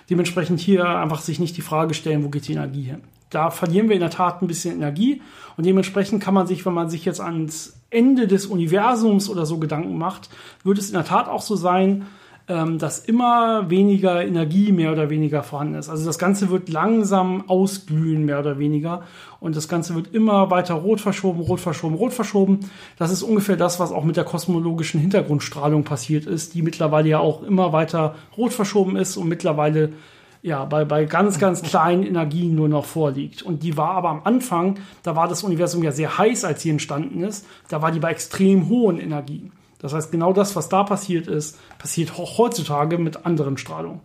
Dementsprechend 0.09 0.59
hier 0.59 0.87
einfach 0.87 1.21
sich 1.21 1.39
nicht 1.39 1.57
die 1.57 1.61
Frage 1.61 1.93
stellen, 1.93 2.23
wo 2.23 2.29
geht 2.29 2.47
die 2.47 2.53
Energie 2.53 2.83
hin. 2.83 3.01
Da 3.29 3.49
verlieren 3.49 3.87
wir 3.87 3.95
in 3.95 4.01
der 4.01 4.09
Tat 4.09 4.41
ein 4.41 4.47
bisschen 4.47 4.75
Energie 4.75 5.21
und 5.55 5.65
dementsprechend 5.65 6.21
kann 6.21 6.33
man 6.33 6.47
sich, 6.47 6.65
wenn 6.65 6.73
man 6.73 6.89
sich 6.89 7.05
jetzt 7.05 7.21
ans 7.21 7.79
Ende 7.89 8.27
des 8.27 8.45
Universums 8.45 9.29
oder 9.29 9.45
so 9.45 9.57
Gedanken 9.57 9.97
macht, 9.97 10.29
wird 10.63 10.77
es 10.77 10.87
in 10.87 10.95
der 10.95 11.05
Tat 11.05 11.27
auch 11.27 11.41
so 11.41 11.55
sein, 11.55 12.07
ähm, 12.51 12.79
dass 12.79 12.99
immer 12.99 13.69
weniger 13.69 14.25
Energie 14.25 14.73
mehr 14.73 14.91
oder 14.91 15.09
weniger 15.09 15.41
vorhanden 15.41 15.75
ist. 15.75 15.87
Also 15.87 16.05
das 16.05 16.19
Ganze 16.19 16.49
wird 16.49 16.67
langsam 16.67 17.45
ausglühen, 17.47 18.25
mehr 18.25 18.39
oder 18.39 18.59
weniger. 18.59 19.03
Und 19.39 19.55
das 19.55 19.69
Ganze 19.69 19.95
wird 19.95 20.13
immer 20.13 20.51
weiter 20.51 20.73
rot 20.73 20.99
verschoben, 20.99 21.39
rot 21.39 21.61
verschoben, 21.61 21.95
rot 21.95 22.13
verschoben. 22.13 22.59
Das 22.97 23.09
ist 23.09 23.23
ungefähr 23.23 23.55
das, 23.55 23.79
was 23.79 23.93
auch 23.93 24.03
mit 24.03 24.17
der 24.17 24.25
kosmologischen 24.25 24.99
Hintergrundstrahlung 24.99 25.85
passiert 25.85 26.25
ist, 26.25 26.53
die 26.53 26.61
mittlerweile 26.61 27.07
ja 27.07 27.19
auch 27.19 27.41
immer 27.41 27.71
weiter 27.71 28.15
rot 28.35 28.53
verschoben 28.53 28.97
ist 28.97 29.15
und 29.15 29.29
mittlerweile 29.29 29.93
ja, 30.41 30.65
bei, 30.65 30.83
bei 30.83 31.05
ganz, 31.05 31.39
ganz 31.39 31.61
kleinen 31.61 32.03
Energien 32.03 32.53
nur 32.53 32.67
noch 32.67 32.85
vorliegt. 32.85 33.43
Und 33.43 33.63
die 33.63 33.77
war 33.77 33.91
aber 33.91 34.09
am 34.09 34.21
Anfang, 34.25 34.79
da 35.03 35.15
war 35.15 35.29
das 35.29 35.43
Universum 35.43 35.83
ja 35.83 35.93
sehr 35.93 36.17
heiß, 36.17 36.43
als 36.43 36.63
sie 36.63 36.71
entstanden 36.71 37.23
ist, 37.23 37.45
da 37.69 37.81
war 37.81 37.91
die 37.91 37.99
bei 37.99 38.11
extrem 38.11 38.67
hohen 38.67 38.99
Energien. 38.99 39.53
Das 39.81 39.93
heißt, 39.93 40.11
genau 40.11 40.31
das, 40.31 40.55
was 40.55 40.69
da 40.69 40.83
passiert 40.83 41.27
ist, 41.27 41.57
passiert 41.79 42.11
auch 42.19 42.37
heutzutage 42.37 42.99
mit 42.99 43.25
anderen 43.25 43.57
Strahlungen. 43.57 44.01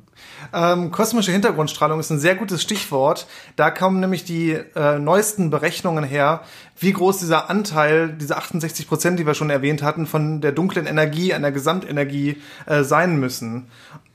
Ähm, 0.54 0.90
kosmische 0.90 1.32
Hintergrundstrahlung 1.32 2.00
ist 2.00 2.10
ein 2.10 2.18
sehr 2.18 2.34
gutes 2.34 2.62
Stichwort. 2.62 3.26
Da 3.56 3.70
kommen 3.70 4.00
nämlich 4.00 4.24
die 4.24 4.52
äh, 4.52 4.98
neuesten 4.98 5.50
Berechnungen 5.50 6.04
her, 6.04 6.40
wie 6.78 6.92
groß 6.92 7.18
dieser 7.18 7.50
Anteil, 7.50 8.08
diese 8.08 8.38
68 8.38 8.88
Prozent, 8.88 9.18
die 9.18 9.26
wir 9.26 9.34
schon 9.34 9.50
erwähnt 9.50 9.82
hatten, 9.82 10.06
von 10.06 10.40
der 10.40 10.52
dunklen 10.52 10.86
Energie 10.86 11.34
an 11.34 11.42
der 11.42 11.52
Gesamtenergie 11.52 12.40
äh, 12.64 12.82
sein 12.82 13.20
müssen. 13.20 13.66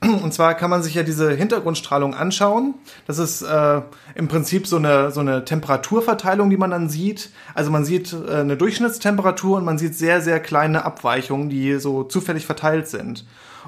Und 0.02 0.34
zwar 0.34 0.54
kann 0.54 0.68
man 0.68 0.82
sich 0.82 0.94
ja 0.94 1.04
diese 1.04 1.30
Hintergrundstrahlung 1.30 2.14
anschauen. 2.14 2.74
Das 3.06 3.18
ist 3.18 3.42
äh, 3.42 3.82
im 4.14 4.28
Prinzip 4.28 4.66
so 4.66 4.76
eine, 4.76 5.12
so 5.12 5.20
eine 5.20 5.44
Temperaturverteilung, 5.44 6.50
die 6.50 6.56
man 6.56 6.72
dann 6.72 6.88
sieht. 6.88 7.30
Also 7.54 7.70
man 7.70 7.84
sieht 7.84 8.12
äh, 8.12 8.40
eine 8.40 8.56
Durchschnittstemperatur 8.56 9.58
und 9.58 9.64
man 9.64 9.78
sieht 9.78 9.94
sehr, 9.94 10.20
sehr 10.20 10.40
kleine 10.40 10.84
Abweichungen, 10.84 11.50
die 11.50 11.78
so 11.78 12.02
zufällig 12.02 12.46
verteilt 12.46 12.88
sind. 12.88 13.24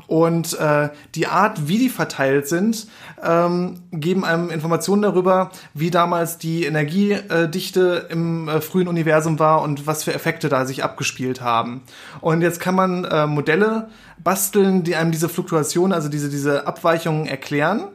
Und 0.06 0.58
äh, 0.58 0.90
die 1.14 1.26
Art, 1.26 1.68
wie 1.68 1.78
die 1.78 1.88
verteilt 1.88 2.48
sind, 2.48 2.88
ähm, 3.22 3.80
geben 3.92 4.24
einem 4.24 4.50
Informationen 4.50 5.02
darüber, 5.02 5.50
wie 5.72 5.90
damals 5.90 6.38
die 6.38 6.64
Energiedichte 6.64 8.06
im 8.10 8.48
äh, 8.48 8.60
frühen 8.60 8.88
Universum 8.88 9.38
war 9.38 9.62
und 9.62 9.86
was 9.86 10.04
für 10.04 10.12
Effekte 10.12 10.48
da 10.48 10.66
sich 10.66 10.82
abgespielt 10.82 11.40
haben. 11.40 11.82
Und 12.20 12.42
jetzt 12.42 12.60
kann 12.60 12.74
man 12.74 13.04
äh, 13.04 13.26
Modelle 13.26 13.88
basteln, 14.24 14.82
die 14.82 14.96
einem 14.96 15.12
diese 15.12 15.28
Fluktuation, 15.28 15.92
also 15.92 16.08
diese, 16.08 16.28
diese 16.28 16.66
Abweichungen 16.66 17.26
erklären 17.26 17.88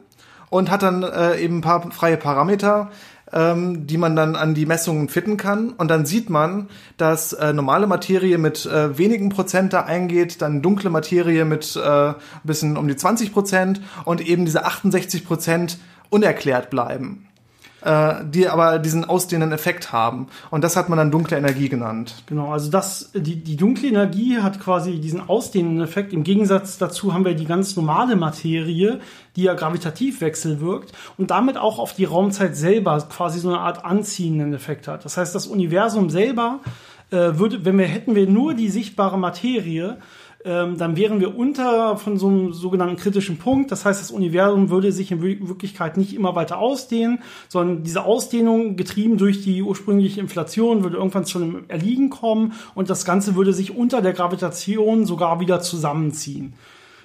und 0.48 0.70
hat 0.70 0.82
dann 0.82 1.02
äh, 1.02 1.38
eben 1.38 1.58
ein 1.58 1.60
paar 1.60 1.90
freie 1.90 2.16
Parameter, 2.16 2.90
ähm, 3.32 3.86
die 3.86 3.96
man 3.96 4.16
dann 4.16 4.36
an 4.36 4.54
die 4.54 4.66
Messungen 4.66 5.08
fitten 5.08 5.36
kann. 5.36 5.70
Und 5.70 5.88
dann 5.88 6.06
sieht 6.06 6.30
man, 6.30 6.68
dass 6.96 7.32
äh, 7.32 7.52
normale 7.52 7.86
Materie 7.86 8.38
mit 8.38 8.66
äh, 8.66 8.96
wenigen 8.96 9.28
Prozent 9.28 9.72
da 9.72 9.82
eingeht, 9.82 10.40
dann 10.40 10.62
dunkle 10.62 10.90
Materie 10.90 11.44
mit 11.44 11.76
äh, 11.76 12.14
bisschen 12.44 12.76
um 12.76 12.88
die 12.88 12.96
20 12.96 13.32
Prozent 13.32 13.80
und 14.04 14.20
eben 14.20 14.44
diese 14.44 14.64
68 14.64 15.24
Prozent 15.24 15.78
unerklärt 16.10 16.70
bleiben 16.70 17.29
äh, 17.82 18.14
die 18.24 18.48
aber 18.48 18.78
diesen 18.78 19.04
ausdehnenden 19.04 19.52
Effekt 19.52 19.92
haben. 19.92 20.28
Und 20.50 20.64
das 20.64 20.76
hat 20.76 20.88
man 20.88 20.98
dann 20.98 21.10
dunkle 21.10 21.36
Energie 21.36 21.68
genannt. 21.68 22.14
Genau, 22.26 22.52
also 22.52 22.70
das, 22.70 23.10
die, 23.14 23.36
die 23.36 23.56
dunkle 23.56 23.88
Energie 23.88 24.38
hat 24.38 24.60
quasi 24.60 25.00
diesen 25.00 25.28
ausdehnenden 25.28 25.82
Effekt. 25.82 26.12
Im 26.12 26.24
Gegensatz 26.24 26.78
dazu 26.78 27.14
haben 27.14 27.24
wir 27.24 27.34
die 27.34 27.46
ganz 27.46 27.76
normale 27.76 28.16
Materie, 28.16 29.00
die 29.36 29.42
ja 29.42 29.54
gravitativ 29.54 30.20
wechselwirkt 30.20 30.92
und 31.16 31.30
damit 31.30 31.56
auch 31.56 31.78
auf 31.78 31.94
die 31.94 32.04
Raumzeit 32.04 32.56
selber 32.56 32.98
quasi 33.08 33.38
so 33.38 33.48
eine 33.48 33.60
Art 33.60 33.84
anziehenden 33.84 34.52
Effekt 34.52 34.88
hat. 34.88 35.04
Das 35.04 35.16
heißt, 35.16 35.34
das 35.34 35.46
Universum 35.46 36.10
selber 36.10 36.60
äh, 37.10 37.38
würde, 37.38 37.64
wenn 37.64 37.78
wir 37.78 37.86
hätten 37.86 38.14
wir 38.14 38.26
nur 38.26 38.54
die 38.54 38.68
sichtbare 38.68 39.18
Materie, 39.18 39.98
ähm, 40.42 40.78
dann 40.78 40.96
wären 40.96 41.20
wir 41.20 41.36
unter 41.36 41.98
von 41.98 42.16
so 42.16 42.28
einem 42.28 42.52
sogenannten 42.54 42.96
kritischen 42.96 43.36
Punkt. 43.36 43.70
Das 43.70 43.84
heißt, 43.84 44.00
das 44.00 44.10
Universum 44.10 44.70
würde 44.70 44.90
sich 44.90 45.12
in 45.12 45.20
Wirklichkeit 45.20 45.98
nicht 45.98 46.14
immer 46.14 46.34
weiter 46.34 46.58
ausdehnen, 46.58 47.22
sondern 47.48 47.82
diese 47.82 48.04
Ausdehnung, 48.04 48.76
getrieben 48.76 49.18
durch 49.18 49.42
die 49.42 49.62
ursprüngliche 49.62 50.20
Inflation, 50.20 50.82
würde 50.82 50.96
irgendwann 50.96 51.26
zu 51.26 51.38
einem 51.38 51.64
Erliegen 51.68 52.08
kommen 52.08 52.54
und 52.74 52.88
das 52.88 53.04
Ganze 53.04 53.34
würde 53.34 53.52
sich 53.52 53.76
unter 53.76 54.00
der 54.00 54.14
Gravitation 54.14 55.04
sogar 55.04 55.40
wieder 55.40 55.60
zusammenziehen. 55.60 56.54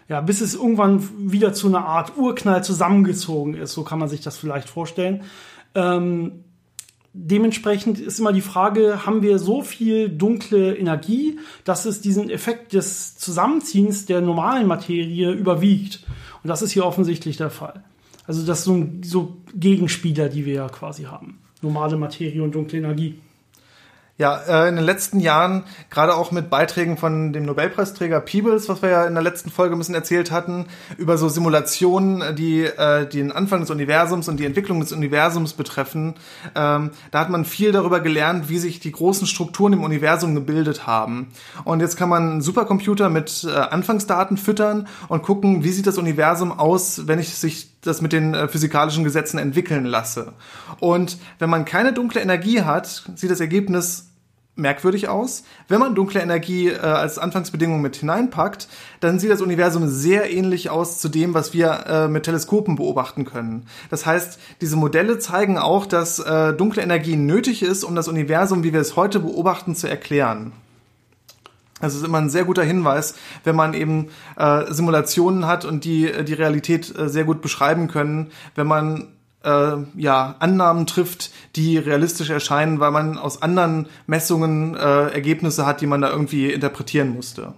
Ja, 0.07 0.21
bis 0.21 0.39
es 0.39 0.53
irgendwann 0.53 1.03
wieder 1.17 1.51
zu 1.51 1.67
einer 1.67 1.85
Art 1.85 2.15
Urknall 2.15 2.63
zusammengezogen 2.63 3.55
ist. 3.55 3.73
So 3.73 3.83
kann 3.83 3.99
man 3.99 4.07
sich 4.07 4.21
das 4.21 4.37
vielleicht 4.37 4.69
vorstellen. 4.69 5.23
Ähm, 5.73 6.44
dementsprechend 7.17 7.99
ist 7.99 8.19
immer 8.19 8.33
die 8.33 8.41
Frage, 8.41 9.05
haben 9.05 9.21
wir 9.21 9.39
so 9.39 9.61
viel 9.61 10.09
dunkle 10.09 10.75
Energie, 10.75 11.39
dass 11.63 11.85
es 11.85 12.01
diesen 12.01 12.29
Effekt 12.29 12.73
des 12.73 13.17
Zusammenziehens 13.17 14.05
der 14.05 14.21
normalen 14.21 14.67
Materie 14.67 15.31
überwiegt. 15.31 16.03
Und 16.43 16.49
das 16.49 16.61
ist 16.61 16.71
hier 16.71 16.85
offensichtlich 16.85 17.37
der 17.37 17.49
Fall. 17.49 17.83
Also 18.27 18.45
das 18.45 18.65
sind 18.65 19.05
so, 19.05 19.37
Gegenspieler, 19.55 20.29
die 20.29 20.45
wir 20.45 20.53
ja 20.55 20.67
quasi 20.67 21.03
haben. 21.03 21.39
Normale 21.61 21.95
Materie 21.95 22.43
und 22.43 22.53
dunkle 22.53 22.79
Energie. 22.79 23.15
Ja, 24.17 24.37
äh, 24.47 24.69
in 24.69 24.77
den 24.77 24.85
letzten 24.85 25.19
Jahren, 25.19 25.65
gerade 25.89 26.15
auch 26.15 26.31
mit 26.31 26.49
Beiträgen 26.49 26.95
von 26.95 27.33
dem 27.33 27.43
Nobelpreisträger 27.43 28.21
Peebles, 28.21 28.69
was 28.69 28.81
wir 28.81 28.87
ja 28.87 29.05
in 29.05 29.13
der 29.13 29.21
letzten 29.21 29.49
Folge 29.49 29.75
ein 29.75 29.77
bisschen 29.77 29.93
erzählt 29.93 30.31
hatten, 30.31 30.67
über 30.97 31.17
so 31.17 31.27
Simulationen, 31.27 32.33
die 32.33 32.63
äh, 32.63 33.05
den 33.09 33.33
Anfang 33.33 33.59
des 33.59 33.71
Universums 33.71 34.29
und 34.29 34.39
die 34.39 34.45
Entwicklung 34.45 34.79
des 34.79 34.93
Universums 34.93 35.51
betreffen. 35.51 36.13
Ähm, 36.55 36.91
da 37.11 37.19
hat 37.19 37.29
man 37.29 37.43
viel 37.43 37.73
darüber 37.73 37.99
gelernt, 37.99 38.47
wie 38.47 38.57
sich 38.57 38.79
die 38.79 38.93
großen 38.93 39.27
Strukturen 39.27 39.73
im 39.73 39.83
Universum 39.83 40.33
gebildet 40.33 40.87
haben. 40.87 41.27
Und 41.65 41.81
jetzt 41.81 41.97
kann 41.97 42.07
man 42.07 42.23
einen 42.31 42.41
Supercomputer 42.41 43.09
mit 43.09 43.45
äh, 43.45 43.51
Anfangsdaten 43.53 44.37
füttern 44.37 44.87
und 45.09 45.23
gucken, 45.23 45.65
wie 45.65 45.71
sieht 45.71 45.87
das 45.87 45.97
Universum 45.97 46.57
aus, 46.57 47.05
wenn 47.05 47.19
ich 47.19 47.35
sich 47.35 47.74
das 47.85 48.01
mit 48.01 48.13
den 48.13 48.33
äh, 48.33 48.47
physikalischen 48.47 49.03
Gesetzen 49.03 49.37
entwickeln 49.37 49.85
lasse. 49.85 50.33
Und 50.79 51.17
wenn 51.39 51.49
man 51.49 51.65
keine 51.65 51.93
dunkle 51.93 52.21
Energie 52.21 52.61
hat, 52.61 53.03
sieht 53.15 53.31
das 53.31 53.39
Ergebnis 53.39 54.09
merkwürdig 54.55 55.09
aus. 55.09 55.43
Wenn 55.67 55.79
man 55.79 55.95
dunkle 55.95 56.21
Energie 56.21 56.69
äh, 56.69 56.79
als 56.79 57.17
Anfangsbedingung 57.17 57.81
mit 57.81 57.97
hineinpackt, 57.97 58.67
dann 58.99 59.19
sieht 59.19 59.29
das 59.29 59.41
Universum 59.41 59.87
sehr 59.87 60.31
ähnlich 60.31 60.69
aus 60.69 60.99
zu 60.99 61.09
dem, 61.09 61.33
was 61.33 61.53
wir 61.53 61.85
äh, 61.87 62.07
mit 62.07 62.23
Teleskopen 62.23 62.75
beobachten 62.75 63.25
können. 63.25 63.67
Das 63.89 64.05
heißt, 64.05 64.39
diese 64.61 64.77
Modelle 64.77 65.19
zeigen 65.19 65.57
auch, 65.57 65.85
dass 65.85 66.19
äh, 66.19 66.53
dunkle 66.53 66.81
Energie 66.81 67.15
nötig 67.17 67.63
ist, 67.63 67.83
um 67.83 67.95
das 67.95 68.07
Universum, 68.07 68.63
wie 68.63 68.73
wir 68.73 68.79
es 68.79 68.95
heute 68.95 69.19
beobachten, 69.19 69.75
zu 69.75 69.87
erklären. 69.87 70.53
Das 71.81 71.93
ist 71.93 72.05
immer 72.05 72.19
ein 72.19 72.29
sehr 72.29 72.45
guter 72.45 72.63
Hinweis, 72.63 73.15
wenn 73.43 73.55
man 73.55 73.73
eben 73.73 74.07
äh, 74.37 74.71
Simulationen 74.71 75.45
hat 75.45 75.65
und 75.65 75.83
die 75.83 76.09
äh, 76.09 76.23
die 76.23 76.33
Realität 76.33 76.97
äh, 76.97 77.09
sehr 77.09 77.25
gut 77.25 77.41
beschreiben 77.41 77.89
können, 77.89 78.31
wenn 78.55 78.65
man 78.65 79.09
äh, 79.43 79.77
ja 79.95 80.35
Annahmen 80.39 80.87
trifft, 80.87 81.31
die 81.55 81.77
realistisch 81.77 82.29
erscheinen, 82.29 82.79
weil 82.79 82.91
man 82.91 83.17
aus 83.17 83.41
anderen 83.41 83.87
Messungen 84.07 84.75
äh, 84.75 85.09
Ergebnisse 85.09 85.65
hat, 85.65 85.81
die 85.81 85.87
man 85.87 86.01
da 86.01 86.09
irgendwie 86.09 86.51
interpretieren 86.51 87.09
musste. 87.09 87.53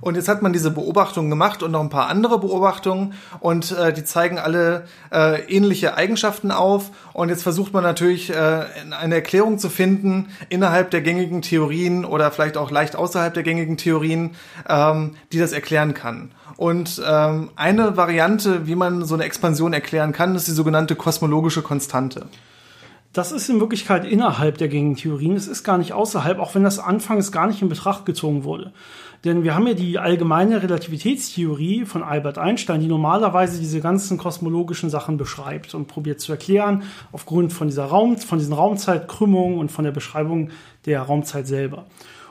Und 0.00 0.16
jetzt 0.16 0.28
hat 0.28 0.42
man 0.42 0.52
diese 0.52 0.70
Beobachtungen 0.70 1.30
gemacht 1.30 1.62
und 1.62 1.70
noch 1.70 1.80
ein 1.80 1.90
paar 1.90 2.08
andere 2.08 2.38
Beobachtungen 2.38 3.14
und 3.40 3.72
äh, 3.72 3.92
die 3.92 4.04
zeigen 4.04 4.38
alle 4.38 4.84
äh, 5.12 5.40
ähnliche 5.44 5.96
Eigenschaften 5.96 6.50
auf. 6.50 6.90
Und 7.12 7.28
jetzt 7.28 7.42
versucht 7.42 7.72
man 7.72 7.82
natürlich 7.82 8.30
äh, 8.30 8.64
eine 9.00 9.14
Erklärung 9.14 9.58
zu 9.58 9.68
finden 9.68 10.28
innerhalb 10.48 10.90
der 10.90 11.00
gängigen 11.00 11.42
Theorien 11.42 12.04
oder 12.04 12.30
vielleicht 12.30 12.56
auch 12.56 12.70
leicht 12.70 12.96
außerhalb 12.96 13.32
der 13.34 13.42
gängigen 13.42 13.76
Theorien, 13.76 14.34
ähm, 14.68 15.16
die 15.32 15.38
das 15.38 15.52
erklären 15.52 15.94
kann. 15.94 16.30
Und 16.56 17.02
ähm, 17.04 17.50
eine 17.56 17.96
Variante, 17.96 18.66
wie 18.66 18.76
man 18.76 19.04
so 19.04 19.14
eine 19.14 19.24
Expansion 19.24 19.72
erklären 19.72 20.12
kann, 20.12 20.34
ist 20.34 20.46
die 20.46 20.52
sogenannte 20.52 20.94
kosmologische 20.94 21.62
Konstante. 21.62 22.26
Das 23.12 23.30
ist 23.30 23.48
in 23.48 23.60
Wirklichkeit 23.60 24.04
innerhalb 24.04 24.58
der 24.58 24.66
gängigen 24.66 24.96
Theorien. 24.96 25.36
Es 25.36 25.46
ist 25.46 25.62
gar 25.62 25.78
nicht 25.78 25.92
außerhalb, 25.92 26.40
auch 26.40 26.56
wenn 26.56 26.64
das 26.64 26.80
anfangs 26.80 27.30
gar 27.30 27.46
nicht 27.46 27.62
in 27.62 27.68
Betracht 27.68 28.06
gezogen 28.06 28.42
wurde. 28.42 28.72
Denn 29.24 29.42
wir 29.42 29.54
haben 29.54 29.66
ja 29.66 29.72
die 29.72 29.98
allgemeine 29.98 30.62
Relativitätstheorie 30.62 31.86
von 31.86 32.02
Albert 32.02 32.36
Einstein, 32.36 32.80
die 32.80 32.86
normalerweise 32.86 33.58
diese 33.58 33.80
ganzen 33.80 34.18
kosmologischen 34.18 34.90
Sachen 34.90 35.16
beschreibt 35.16 35.74
und 35.74 35.88
probiert 35.88 36.20
zu 36.20 36.32
erklären, 36.32 36.82
aufgrund 37.10 37.52
von 37.52 37.68
dieser 37.68 37.86
Raum, 37.86 38.18
von 38.18 38.38
diesen 38.38 38.52
Raumzeitkrümmungen 38.52 39.58
und 39.58 39.72
von 39.72 39.84
der 39.84 39.92
Beschreibung 39.92 40.50
der 40.84 41.00
Raumzeit 41.00 41.46
selber. 41.46 41.86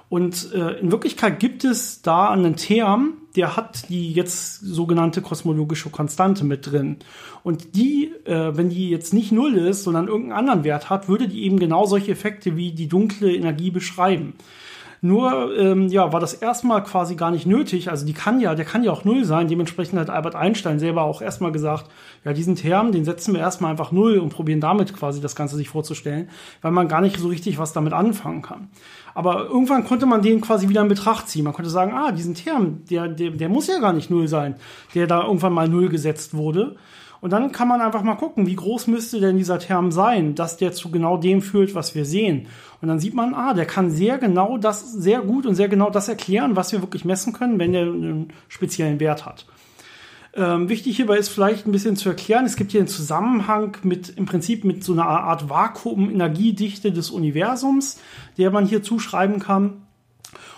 Und 0.10 0.54
äh, 0.54 0.80
in 0.80 0.92
Wirklichkeit 0.92 1.40
gibt 1.40 1.64
es 1.64 2.04
da 2.04 2.30
einen 2.30 2.56
Term, 2.56 3.14
der 3.36 3.58
hat 3.58 3.90
die 3.90 4.14
jetzt 4.14 4.60
sogenannte 4.60 5.24
kosmologische 5.24 5.90
Konstante 5.90 6.46
mit 6.46 6.72
drin. 6.72 6.98
Und 7.42 7.76
die, 7.76 8.12
äh, 8.26 8.56
wenn 8.56 8.70
die 8.70 8.92
jetzt 8.92 9.16
nicht 9.16 9.32
null 9.32 9.58
ist, 9.58 9.84
sondern 9.84 10.08
irgendeinen 10.08 10.38
anderen 10.38 10.64
Wert 10.64 10.92
hat, 10.92 11.10
würde 11.10 11.28
die 11.28 11.46
eben 11.46 11.58
genau 11.58 11.88
solche 11.88 12.12
Effekte 12.12 12.56
wie 12.56 12.74
die 12.74 12.88
dunkle 12.88 13.34
Energie 13.34 13.72
beschreiben. 13.72 14.36
Nur 15.06 15.54
ähm, 15.58 15.90
ja, 15.90 16.14
war 16.14 16.22
das 16.22 16.34
erstmal 16.34 16.82
quasi 16.82 17.16
gar 17.16 17.30
nicht 17.30 17.46
nötig. 17.46 17.90
Also 17.90 18.06
die 18.06 18.14
kann 18.14 18.40
ja, 18.40 18.56
der 18.56 18.64
kann 18.64 18.86
ja 18.86 18.92
auch 18.94 19.04
null 19.04 19.26
sein. 19.26 19.50
Dementsprechend 19.50 20.00
hat 20.00 20.10
Albert 20.10 20.34
Einstein 20.34 20.80
selber 20.80 21.02
auch 21.02 21.22
erstmal 21.22 21.52
gesagt, 21.52 21.88
ja, 22.24 22.32
diesen 22.32 22.56
Term, 22.56 22.94
den 22.94 23.04
setzen 23.04 23.34
wir 23.34 23.42
erstmal 23.42 23.72
einfach 23.72 23.92
null 23.92 24.18
und 24.20 24.30
probieren 24.30 24.62
damit 24.62 24.94
quasi 24.96 25.20
das 25.20 25.36
Ganze 25.36 25.58
sich 25.58 25.68
vorzustellen, 25.68 26.30
weil 26.62 26.72
man 26.72 26.88
gar 26.88 27.02
nicht 27.02 27.18
so 27.18 27.28
richtig 27.28 27.58
was 27.58 27.74
damit 27.74 27.92
anfangen 27.92 28.44
kann. 28.44 28.70
Aber 29.14 29.48
irgendwann 29.48 29.84
konnte 29.84 30.06
man 30.06 30.22
den 30.22 30.40
quasi 30.40 30.70
wieder 30.70 30.82
in 30.82 30.88
Betracht 30.88 31.28
ziehen. 31.28 31.44
Man 31.44 31.52
konnte 31.52 31.70
sagen, 31.70 31.92
ah, 31.94 32.14
diesen 32.14 32.34
Term, 32.34 32.86
der, 32.90 33.10
der, 33.10 33.32
der 33.32 33.50
muss 33.50 33.68
ja 33.68 33.80
gar 33.80 33.92
nicht 33.92 34.10
null 34.10 34.30
sein, 34.30 34.56
der 34.96 35.06
da 35.06 35.24
irgendwann 35.24 35.52
mal 35.52 35.68
null 35.68 35.90
gesetzt 35.90 36.34
wurde. 36.34 36.78
Und 37.24 37.30
dann 37.30 37.54
kann 37.54 37.70
man 37.70 37.80
einfach 37.80 38.04
mal 38.04 38.16
gucken, 38.16 38.48
wie 38.48 38.56
groß 38.58 38.88
müsste 38.88 39.22
denn 39.22 39.38
dieser 39.38 39.58
Term 39.58 39.94
sein, 39.94 40.36
dass 40.36 40.58
der 40.58 40.74
zu 40.74 40.92
genau 40.92 41.16
dem 41.16 41.42
führt, 41.42 41.74
was 41.74 41.96
wir 41.96 42.04
sehen. 42.04 42.48
Und 42.82 42.90
dann 42.90 43.00
sieht 43.00 43.14
man, 43.14 43.34
ah, 43.34 43.54
der 43.54 43.66
kann 43.66 43.92
sehr 43.92 44.18
genau 44.18 44.58
das, 44.58 44.92
sehr 44.92 45.22
gut 45.22 45.46
und 45.46 45.56
sehr 45.56 45.70
genau 45.70 45.90
das 45.90 46.10
erklären, 46.10 46.58
was 46.58 46.74
wir 46.74 46.82
wirklich 46.82 47.06
messen 47.06 47.32
können, 47.32 47.60
wenn 47.60 47.72
der 47.72 47.84
einen 47.84 48.34
speziellen 48.50 49.00
Wert 49.00 49.26
hat. 49.26 49.46
Ähm, 50.34 50.68
wichtig 50.68 50.98
hierbei 50.98 51.16
ist 51.16 51.30
vielleicht 51.30 51.66
ein 51.66 51.72
bisschen 51.72 51.96
zu 51.96 52.10
erklären, 52.10 52.44
es 52.44 52.58
gibt 52.58 52.72
hier 52.74 52.82
einen 52.82 52.90
Zusammenhang 52.90 53.78
mit 53.84 54.10
im 54.18 54.26
Prinzip 54.26 54.66
mit 54.66 54.84
so 54.84 54.92
einer 54.92 55.08
Art 55.08 55.50
Vakuum-Energiedichte 55.50 56.92
des 56.92 57.10
Universums, 57.10 58.02
der 58.38 58.52
man 58.52 58.66
hier 58.66 58.84
zuschreiben 58.84 59.40
kann. 59.40 59.84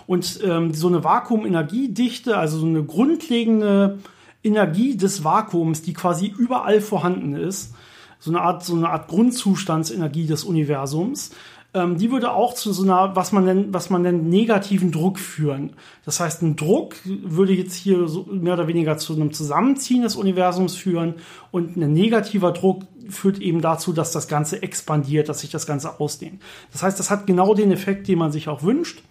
Und 0.08 0.40
ähm, 0.42 0.74
so 0.74 0.88
eine 0.88 1.04
Vakuum-Energiedichte, 1.04 2.36
also 2.36 2.58
so 2.58 2.66
eine 2.66 2.82
grundlegende 2.82 4.00
Energie 4.46 4.96
des 4.96 5.24
Vakuums, 5.24 5.82
die 5.82 5.92
quasi 5.92 6.32
überall 6.38 6.80
vorhanden 6.80 7.34
ist, 7.34 7.74
so 8.18 8.30
eine 8.30 8.40
Art, 8.40 8.64
so 8.64 8.74
eine 8.74 8.88
Art 8.88 9.08
Grundzustandsenergie 9.08 10.26
des 10.26 10.44
Universums, 10.44 11.32
ähm, 11.76 11.98
die 11.98 12.10
würde 12.10 12.32
auch 12.32 12.54
zu 12.54 12.72
so 12.72 12.84
einer, 12.84 13.14
was 13.14 13.32
man 13.32 13.44
nennt, 13.44 13.74
was 13.74 13.90
man 13.90 14.02
nennt, 14.02 14.26
negativen 14.26 14.92
Druck 14.92 15.18
führen. 15.18 15.74
Das 16.06 16.20
heißt, 16.20 16.42
ein 16.42 16.56
Druck 16.56 16.94
würde 17.04 17.52
jetzt 17.52 17.74
hier 17.74 18.08
so 18.08 18.26
mehr 18.30 18.54
oder 18.54 18.66
weniger 18.66 18.96
zu 18.96 19.14
einem 19.14 19.32
Zusammenziehen 19.32 20.02
des 20.02 20.16
Universums 20.16 20.74
führen 20.74 21.16
und 21.50 21.76
ein 21.76 21.92
negativer 21.92 22.52
Druck 22.52 22.84
führt 23.10 23.40
eben 23.40 23.60
dazu, 23.60 23.92
dass 23.92 24.10
das 24.10 24.26
Ganze 24.26 24.62
expandiert, 24.62 25.28
dass 25.28 25.40
sich 25.40 25.50
das 25.50 25.66
Ganze 25.66 26.00
ausdehnt. 26.00 26.40
Das 26.72 26.82
heißt, 26.82 26.98
das 26.98 27.10
hat 27.10 27.26
genau 27.26 27.54
den 27.54 27.70
Effekt, 27.70 28.08
den 28.08 28.18
man 28.18 28.32
sich 28.32 28.48
auch 28.48 28.62
wünscht, 28.62 29.02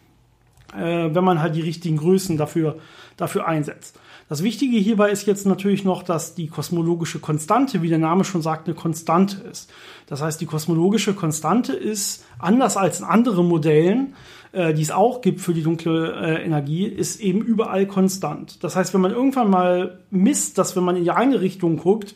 äh, 0.76 1.14
wenn 1.14 1.24
man 1.24 1.42
halt 1.42 1.56
die 1.56 1.62
richtigen 1.62 1.98
Größen 1.98 2.36
dafür, 2.36 2.78
dafür 3.16 3.48
einsetzt. 3.48 4.00
Das 4.28 4.42
Wichtige 4.42 4.78
hierbei 4.78 5.12
ist 5.12 5.28
jetzt 5.28 5.46
natürlich 5.46 5.84
noch, 5.84 6.02
dass 6.02 6.34
die 6.34 6.48
kosmologische 6.48 7.20
Konstante, 7.20 7.84
wie 7.84 7.90
der 7.90 8.00
Name 8.00 8.24
schon 8.24 8.42
sagt, 8.42 8.68
eine 8.68 8.76
Konstante 8.76 9.42
ist. 9.48 9.72
Das 10.08 10.24
heißt, 10.24 10.42
die 10.42 10.48
kosmologische 10.48 11.14
Konstante 11.14 11.74
ist 11.74 12.26
anders 12.40 12.76
als 12.76 13.00
in 13.00 13.06
anderen 13.06 13.48
Modellen, 13.48 14.16
äh, 14.52 14.74
die 14.74 14.82
es 14.82 14.90
auch 14.90 15.22
gibt 15.22 15.42
für 15.42 15.54
die 15.54 15.62
dunkle 15.62 16.14
äh, 16.14 16.44
Energie, 16.44 16.86
ist 16.86 17.22
eben 17.22 17.42
überall 17.42 17.86
konstant. 17.86 18.64
Das 18.64 18.76
heißt, 18.76 18.96
wenn 18.96 19.02
man 19.02 19.12
irgendwann 19.12 19.50
mal 19.52 20.00
misst, 20.10 20.58
dass 20.58 20.76
wenn 20.76 20.84
man 20.84 20.96
in 20.96 21.04
die 21.04 21.12
eine 21.12 21.42
Richtung 21.42 21.78
guckt, 21.78 22.16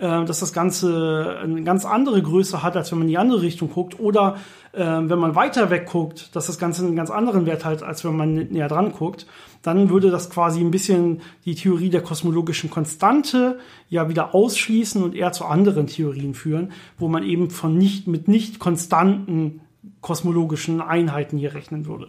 dass 0.00 0.40
das 0.40 0.52
Ganze 0.52 1.38
eine 1.42 1.62
ganz 1.62 1.84
andere 1.84 2.22
Größe 2.22 2.62
hat, 2.62 2.76
als 2.76 2.90
wenn 2.90 2.98
man 2.98 3.06
in 3.06 3.12
die 3.12 3.18
andere 3.18 3.42
Richtung 3.42 3.70
guckt, 3.70 4.00
oder 4.00 4.36
äh, 4.72 4.80
wenn 4.80 5.18
man 5.18 5.34
weiter 5.34 5.70
weg 5.70 5.86
guckt, 5.86 6.34
dass 6.34 6.46
das 6.46 6.58
Ganze 6.58 6.84
einen 6.84 6.96
ganz 6.96 7.10
anderen 7.10 7.46
Wert 7.46 7.64
hat, 7.64 7.82
als 7.82 8.04
wenn 8.04 8.16
man 8.16 8.34
näher 8.34 8.68
dran 8.68 8.92
guckt, 8.92 9.26
dann 9.62 9.90
würde 9.90 10.10
das 10.10 10.30
quasi 10.30 10.60
ein 10.60 10.70
bisschen 10.70 11.20
die 11.44 11.54
Theorie 11.54 11.90
der 11.90 12.02
kosmologischen 12.02 12.70
Konstante 12.70 13.58
ja 13.88 14.08
wieder 14.08 14.34
ausschließen 14.34 15.02
und 15.02 15.14
eher 15.14 15.32
zu 15.32 15.44
anderen 15.44 15.86
Theorien 15.86 16.34
führen, 16.34 16.72
wo 16.98 17.08
man 17.08 17.22
eben 17.22 17.50
von 17.50 17.76
nicht 17.76 18.06
mit 18.06 18.28
nicht 18.28 18.58
konstanten 18.58 19.60
kosmologischen 20.00 20.80
Einheiten 20.80 21.36
hier 21.36 21.54
rechnen 21.54 21.86
würde. 21.86 22.08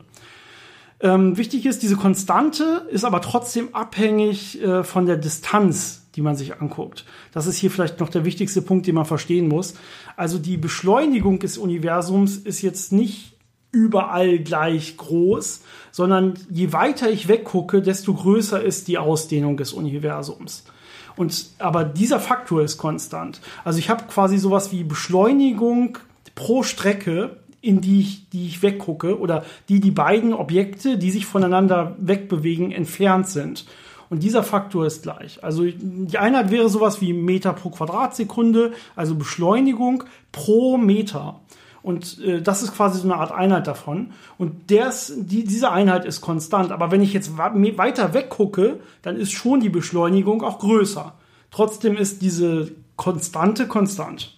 Ähm, 1.01 1.35
wichtig 1.37 1.65
ist, 1.65 1.81
diese 1.81 1.95
Konstante 1.95 2.87
ist 2.91 3.05
aber 3.05 3.21
trotzdem 3.21 3.73
abhängig 3.73 4.61
äh, 4.61 4.83
von 4.83 5.07
der 5.07 5.17
Distanz, 5.17 6.00
die 6.15 6.21
man 6.21 6.35
sich 6.35 6.59
anguckt. 6.59 7.05
Das 7.31 7.47
ist 7.47 7.57
hier 7.57 7.71
vielleicht 7.71 7.99
noch 7.99 8.09
der 8.09 8.25
wichtigste 8.25 8.61
Punkt, 8.61 8.87
den 8.87 8.95
man 8.95 9.05
verstehen 9.05 9.47
muss. 9.47 9.75
Also 10.17 10.37
die 10.37 10.57
Beschleunigung 10.57 11.39
des 11.39 11.57
Universums 11.57 12.37
ist 12.37 12.61
jetzt 12.61 12.91
nicht 12.91 13.33
überall 13.71 14.39
gleich 14.39 14.97
groß, 14.97 15.61
sondern 15.91 16.33
je 16.49 16.73
weiter 16.73 17.09
ich 17.09 17.27
weggucke, 17.27 17.81
desto 17.81 18.13
größer 18.13 18.61
ist 18.61 18.87
die 18.87 18.97
Ausdehnung 18.97 19.57
des 19.57 19.73
Universums. 19.73 20.65
Und 21.15 21.45
aber 21.59 21.83
dieser 21.83 22.19
Faktor 22.19 22.61
ist 22.61 22.77
konstant. 22.77 23.41
Also 23.63 23.79
ich 23.79 23.89
habe 23.89 24.05
quasi 24.05 24.37
sowas 24.37 24.71
wie 24.71 24.83
Beschleunigung 24.83 25.97
pro 26.35 26.63
Strecke, 26.63 27.37
in 27.61 27.79
die 27.79 28.01
ich, 28.01 28.29
die 28.29 28.47
ich 28.47 28.63
weggucke 28.63 29.19
oder 29.19 29.45
die 29.69 29.79
die 29.79 29.91
beiden 29.91 30.33
Objekte, 30.33 30.97
die 30.97 31.11
sich 31.11 31.25
voneinander 31.25 31.95
wegbewegen, 31.99 32.71
entfernt 32.71 33.27
sind. 33.27 33.65
Und 34.11 34.23
dieser 34.23 34.43
Faktor 34.43 34.85
ist 34.85 35.03
gleich. 35.03 35.41
Also 35.41 35.63
die 35.63 36.17
Einheit 36.17 36.51
wäre 36.51 36.67
sowas 36.67 36.99
wie 36.99 37.13
Meter 37.13 37.53
pro 37.53 37.69
Quadratsekunde, 37.69 38.73
also 38.93 39.15
Beschleunigung 39.15 40.03
pro 40.33 40.77
Meter. 40.77 41.39
Und 41.81 42.19
äh, 42.19 42.41
das 42.41 42.61
ist 42.61 42.75
quasi 42.75 42.99
so 42.99 43.05
eine 43.05 43.15
Art 43.15 43.31
Einheit 43.31 43.67
davon. 43.67 44.11
Und 44.37 44.69
der 44.69 44.89
ist, 44.89 45.13
die, 45.15 45.45
diese 45.45 45.71
Einheit 45.71 46.03
ist 46.03 46.19
konstant. 46.19 46.73
Aber 46.73 46.91
wenn 46.91 47.01
ich 47.01 47.13
jetzt 47.13 47.37
weiter 47.37 48.13
weggucke, 48.13 48.81
dann 49.01 49.15
ist 49.15 49.31
schon 49.31 49.61
die 49.61 49.69
Beschleunigung 49.69 50.43
auch 50.43 50.59
größer. 50.59 51.13
Trotzdem 51.49 51.95
ist 51.95 52.21
diese 52.21 52.69
Konstante 52.97 53.65
konstant. 53.65 54.35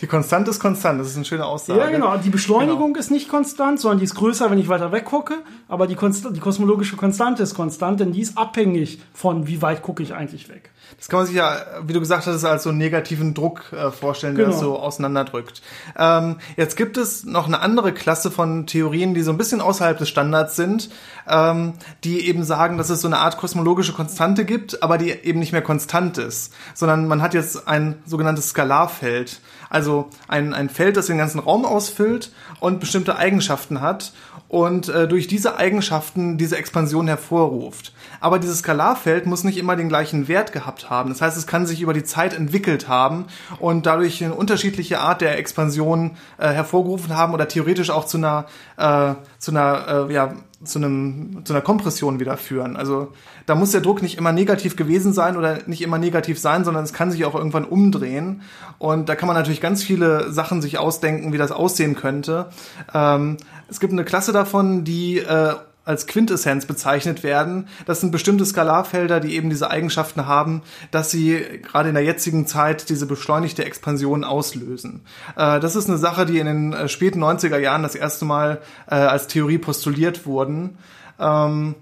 Die 0.00 0.06
Konstante 0.06 0.50
ist 0.50 0.60
konstant, 0.60 1.00
das 1.00 1.08
ist 1.08 1.16
eine 1.16 1.24
schöne 1.24 1.46
Aussage. 1.46 1.78
Ja, 1.78 1.88
genau. 1.88 2.16
Die 2.16 2.30
Beschleunigung 2.30 2.92
genau. 2.92 3.00
ist 3.00 3.10
nicht 3.10 3.28
konstant, 3.28 3.80
sondern 3.80 3.98
die 3.98 4.04
ist 4.04 4.14
größer, 4.14 4.50
wenn 4.50 4.58
ich 4.58 4.68
weiter 4.68 4.92
weggucke. 4.92 5.38
Aber 5.68 5.86
die, 5.86 5.94
Konst 5.94 6.26
die 6.30 6.40
kosmologische 6.40 6.96
Konstante 6.96 7.42
ist 7.42 7.54
konstant, 7.54 8.00
denn 8.00 8.12
die 8.12 8.20
ist 8.20 8.36
abhängig 8.36 9.00
von, 9.14 9.46
wie 9.46 9.62
weit 9.62 9.82
gucke 9.82 10.02
ich 10.02 10.14
eigentlich 10.14 10.48
weg. 10.48 10.70
Das 10.98 11.08
kann 11.08 11.20
man 11.20 11.26
sich 11.26 11.36
ja, 11.36 11.56
wie 11.86 11.92
du 11.92 12.00
gesagt 12.00 12.26
hast, 12.26 12.44
als 12.44 12.62
so 12.64 12.70
einen 12.70 12.78
negativen 12.78 13.34
Druck 13.34 13.72
äh, 13.72 13.90
vorstellen, 13.90 14.34
genau. 14.34 14.48
der 14.48 14.52
das 14.52 14.60
so 14.60 14.78
auseinanderdrückt. 14.78 15.62
Ähm, 15.96 16.36
jetzt 16.56 16.76
gibt 16.76 16.96
es 16.96 17.24
noch 17.24 17.46
eine 17.46 17.60
andere 17.60 17.92
Klasse 17.92 18.30
von 18.30 18.66
Theorien, 18.66 19.14
die 19.14 19.22
so 19.22 19.30
ein 19.30 19.38
bisschen 19.38 19.60
außerhalb 19.60 19.98
des 19.98 20.08
Standards 20.08 20.56
sind, 20.56 20.90
ähm, 21.28 21.74
die 22.04 22.26
eben 22.26 22.44
sagen, 22.44 22.76
dass 22.76 22.90
es 22.90 23.00
so 23.00 23.08
eine 23.08 23.18
Art 23.18 23.38
kosmologische 23.38 23.92
Konstante 23.92 24.44
gibt, 24.44 24.82
aber 24.82 24.98
die 24.98 25.10
eben 25.10 25.38
nicht 25.38 25.52
mehr 25.52 25.62
konstant 25.62 26.18
ist, 26.18 26.52
sondern 26.74 27.06
man 27.06 27.22
hat 27.22 27.34
jetzt 27.34 27.68
ein 27.68 28.02
sogenanntes 28.04 28.48
Skalarfeld. 28.48 29.29
Also 29.70 30.10
ein, 30.26 30.52
ein 30.52 30.68
Feld, 30.68 30.96
das 30.96 31.06
den 31.06 31.18
ganzen 31.18 31.38
Raum 31.38 31.64
ausfüllt 31.64 32.32
und 32.58 32.80
bestimmte 32.80 33.16
Eigenschaften 33.16 33.80
hat 33.80 34.12
und 34.48 34.88
äh, 34.88 35.06
durch 35.06 35.28
diese 35.28 35.56
Eigenschaften 35.56 36.36
diese 36.36 36.58
Expansion 36.58 37.06
hervorruft. 37.06 37.92
Aber 38.20 38.40
dieses 38.40 38.58
Skalarfeld 38.58 39.26
muss 39.26 39.44
nicht 39.44 39.56
immer 39.56 39.76
den 39.76 39.88
gleichen 39.88 40.26
Wert 40.26 40.50
gehabt 40.50 40.90
haben. 40.90 41.08
Das 41.10 41.22
heißt, 41.22 41.36
es 41.36 41.46
kann 41.46 41.66
sich 41.66 41.80
über 41.80 41.94
die 41.94 42.02
Zeit 42.02 42.34
entwickelt 42.34 42.88
haben 42.88 43.26
und 43.60 43.86
dadurch 43.86 44.22
eine 44.24 44.34
unterschiedliche 44.34 44.98
Art 44.98 45.20
der 45.20 45.38
Expansion 45.38 46.16
äh, 46.36 46.48
hervorgerufen 46.48 47.16
haben 47.16 47.32
oder 47.32 47.46
theoretisch 47.46 47.90
auch 47.90 48.06
zu 48.06 48.16
einer, 48.16 48.46
äh, 48.76 49.14
zu 49.38 49.52
einer 49.52 50.08
äh, 50.08 50.12
ja, 50.12 50.34
zu, 50.62 50.78
einem, 50.78 51.42
zu 51.44 51.52
einer 51.52 51.62
Kompression 51.62 52.20
wieder 52.20 52.36
führen. 52.36 52.76
Also 52.76 53.12
da 53.46 53.54
muss 53.54 53.70
der 53.70 53.80
Druck 53.80 54.02
nicht 54.02 54.18
immer 54.18 54.32
negativ 54.32 54.76
gewesen 54.76 55.12
sein 55.12 55.36
oder 55.36 55.60
nicht 55.66 55.82
immer 55.82 55.98
negativ 55.98 56.38
sein, 56.38 56.64
sondern 56.64 56.84
es 56.84 56.92
kann 56.92 57.10
sich 57.10 57.24
auch 57.24 57.34
irgendwann 57.34 57.64
umdrehen. 57.64 58.42
Und 58.78 59.08
da 59.08 59.14
kann 59.14 59.26
man 59.26 59.36
natürlich 59.36 59.60
ganz 59.60 59.82
viele 59.82 60.30
Sachen 60.32 60.60
sich 60.60 60.78
ausdenken, 60.78 61.32
wie 61.32 61.38
das 61.38 61.52
aussehen 61.52 61.94
könnte. 61.94 62.50
Ähm, 62.92 63.38
es 63.68 63.80
gibt 63.80 63.92
eine 63.92 64.04
Klasse 64.04 64.32
davon, 64.32 64.84
die 64.84 65.18
äh, 65.18 65.54
als 65.90 66.06
Quintessenz 66.06 66.66
bezeichnet 66.66 67.22
werden. 67.22 67.68
Das 67.84 68.00
sind 68.00 68.12
bestimmte 68.12 68.46
Skalarfelder, 68.46 69.18
die 69.18 69.34
eben 69.34 69.50
diese 69.50 69.70
Eigenschaften 69.70 70.26
haben, 70.26 70.62
dass 70.92 71.10
sie 71.10 71.60
gerade 71.62 71.88
in 71.88 71.94
der 71.96 72.04
jetzigen 72.04 72.46
Zeit 72.46 72.88
diese 72.88 73.06
beschleunigte 73.06 73.64
Expansion 73.64 74.22
auslösen. 74.22 75.02
Äh, 75.36 75.58
das 75.58 75.74
ist 75.74 75.88
eine 75.88 75.98
Sache, 75.98 76.26
die 76.26 76.38
in 76.38 76.46
den 76.46 76.72
äh, 76.72 76.88
späten 76.88 77.22
90er 77.22 77.58
Jahren 77.58 77.82
das 77.82 77.96
erste 77.96 78.24
Mal 78.24 78.60
äh, 78.88 78.94
als 78.94 79.26
Theorie 79.26 79.58
postuliert 79.58 80.26
wurden. 80.26 80.78
Ähm, 81.18 81.74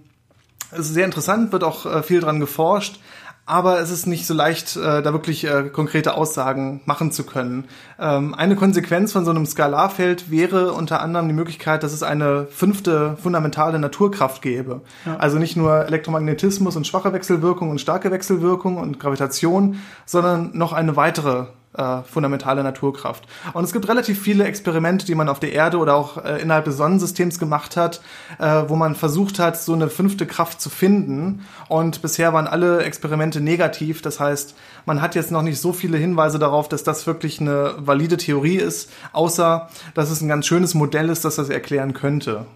es 0.71 0.81
ist 0.81 0.94
sehr 0.94 1.05
interessant, 1.05 1.53
wird 1.53 1.64
auch 1.64 2.05
viel 2.05 2.21
dran 2.21 2.40
geforscht 2.40 3.01
aber 3.48 3.80
es 3.80 3.90
ist 3.90 4.06
nicht 4.06 4.26
so 4.26 4.34
leicht, 4.34 4.76
äh, 4.76 5.02
da 5.02 5.12
wirklich 5.12 5.44
äh, 5.44 5.70
konkrete 5.72 6.14
Aussagen 6.14 6.80
machen 6.84 7.12
zu 7.12 7.24
können. 7.24 7.64
Ähm, 7.98 8.34
eine 8.34 8.56
Konsequenz 8.56 9.12
von 9.12 9.24
so 9.24 9.30
einem 9.30 9.46
Skalarfeld 9.46 10.30
wäre 10.30 10.72
unter 10.72 11.00
anderem 11.00 11.28
die 11.28 11.34
Möglichkeit, 11.34 11.82
dass 11.82 11.92
es 11.92 12.02
eine 12.02 12.46
fünfte 12.46 13.16
fundamentale 13.16 13.78
Naturkraft 13.78 14.42
gäbe. 14.42 14.82
Ja. 15.06 15.16
Also 15.16 15.38
nicht 15.38 15.56
nur 15.56 15.87
Elektromagnetismus 15.87 16.76
und 16.76 16.87
schwache 16.87 17.12
Wechselwirkung 17.12 17.70
und 17.70 17.80
starke 17.80 18.11
Wechselwirkung 18.11 18.76
und 18.76 19.00
Gravitation, 19.00 19.80
sondern 20.04 20.50
noch 20.52 20.72
eine 20.72 20.96
weitere 20.96 21.46
äh, 21.74 22.02
fundamentale 22.02 22.62
Naturkraft. 22.62 23.24
Und 23.52 23.64
es 23.64 23.72
gibt 23.72 23.88
relativ 23.88 24.20
viele 24.20 24.44
Experimente, 24.44 25.07
die 25.07 25.14
man 25.14 25.28
auf 25.28 25.40
der 25.40 25.52
Erde 25.52 25.78
oder 25.78 25.94
auch 25.94 26.24
äh, 26.24 26.40
innerhalb 26.40 26.64
des 26.64 26.76
Sonnensystems 26.76 27.38
gemacht 27.38 27.76
hat, 27.76 28.00
äh, 28.38 28.64
wo 28.68 28.76
man 28.76 28.94
versucht 28.94 29.38
hat, 29.38 29.59
so 29.59 29.74
eine 29.74 29.88
fünfte 29.88 30.26
Kraft 30.26 30.61
zu 30.61 30.70
finden. 30.70 31.44
Und 31.68 32.02
bisher 32.02 32.33
waren 32.33 32.46
alle 32.46 32.83
Experimente 32.83 33.40
negativ. 33.40 34.02
Das 34.02 34.18
heißt, 34.20 34.57
man 34.87 35.02
hat 35.02 35.14
jetzt 35.14 35.31
noch 35.31 35.42
nicht 35.42 35.61
so 35.61 35.72
viele 35.72 35.98
Hinweise 35.98 36.38
darauf, 36.38 36.68
dass 36.68 36.85
das 36.85 37.07
wirklich 37.07 37.40
eine 37.40 37.74
valide 37.78 38.16
Theorie 38.16 38.57
ist, 38.57 38.90
außer 39.12 39.68
dass 39.94 40.11
es 40.11 40.20
ein 40.20 40.28
ganz 40.28 40.46
schönes 40.46 40.74
Modell 40.74 41.11
ist, 41.11 41.24
das 41.24 41.37
das 41.37 41.50
erklären 41.50 41.92
könnte. 41.92 42.46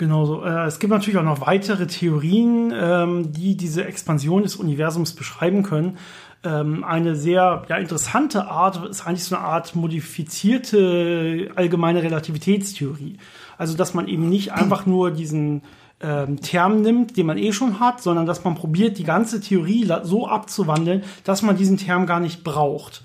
Genau 0.00 0.24
so. 0.24 0.42
Äh, 0.42 0.64
es 0.64 0.78
gibt 0.78 0.90
natürlich 0.90 1.18
auch 1.18 1.24
noch 1.24 1.46
weitere 1.46 1.86
Theorien, 1.86 2.72
ähm, 2.74 3.32
die 3.34 3.54
diese 3.54 3.84
Expansion 3.84 4.44
des 4.44 4.56
Universums 4.56 5.12
beschreiben 5.12 5.62
können. 5.62 5.98
Ähm, 6.42 6.84
eine 6.84 7.16
sehr 7.16 7.64
ja, 7.68 7.76
interessante 7.76 8.48
Art 8.48 8.88
ist 8.88 9.06
eigentlich 9.06 9.24
so 9.24 9.36
eine 9.36 9.44
Art 9.44 9.74
modifizierte 9.74 11.50
allgemeine 11.54 12.02
Relativitätstheorie. 12.02 13.18
Also, 13.58 13.76
dass 13.76 13.92
man 13.92 14.08
eben 14.08 14.28
nicht 14.28 14.52
einfach 14.52 14.86
nur 14.86 15.10
diesen 15.10 15.62
ähm, 16.00 16.40
Term 16.40 16.80
nimmt, 16.80 17.16
den 17.18 17.26
man 17.26 17.36
eh 17.36 17.52
schon 17.52 17.78
hat, 17.78 18.02
sondern 18.02 18.24
dass 18.24 18.42
man 18.42 18.54
probiert, 18.54 18.96
die 18.96 19.04
ganze 19.04 19.40
Theorie 19.40 19.86
so 20.02 20.26
abzuwandeln, 20.26 21.04
dass 21.24 21.42
man 21.42 21.56
diesen 21.58 21.76
Term 21.76 22.06
gar 22.06 22.20
nicht 22.20 22.42
braucht. 22.42 23.02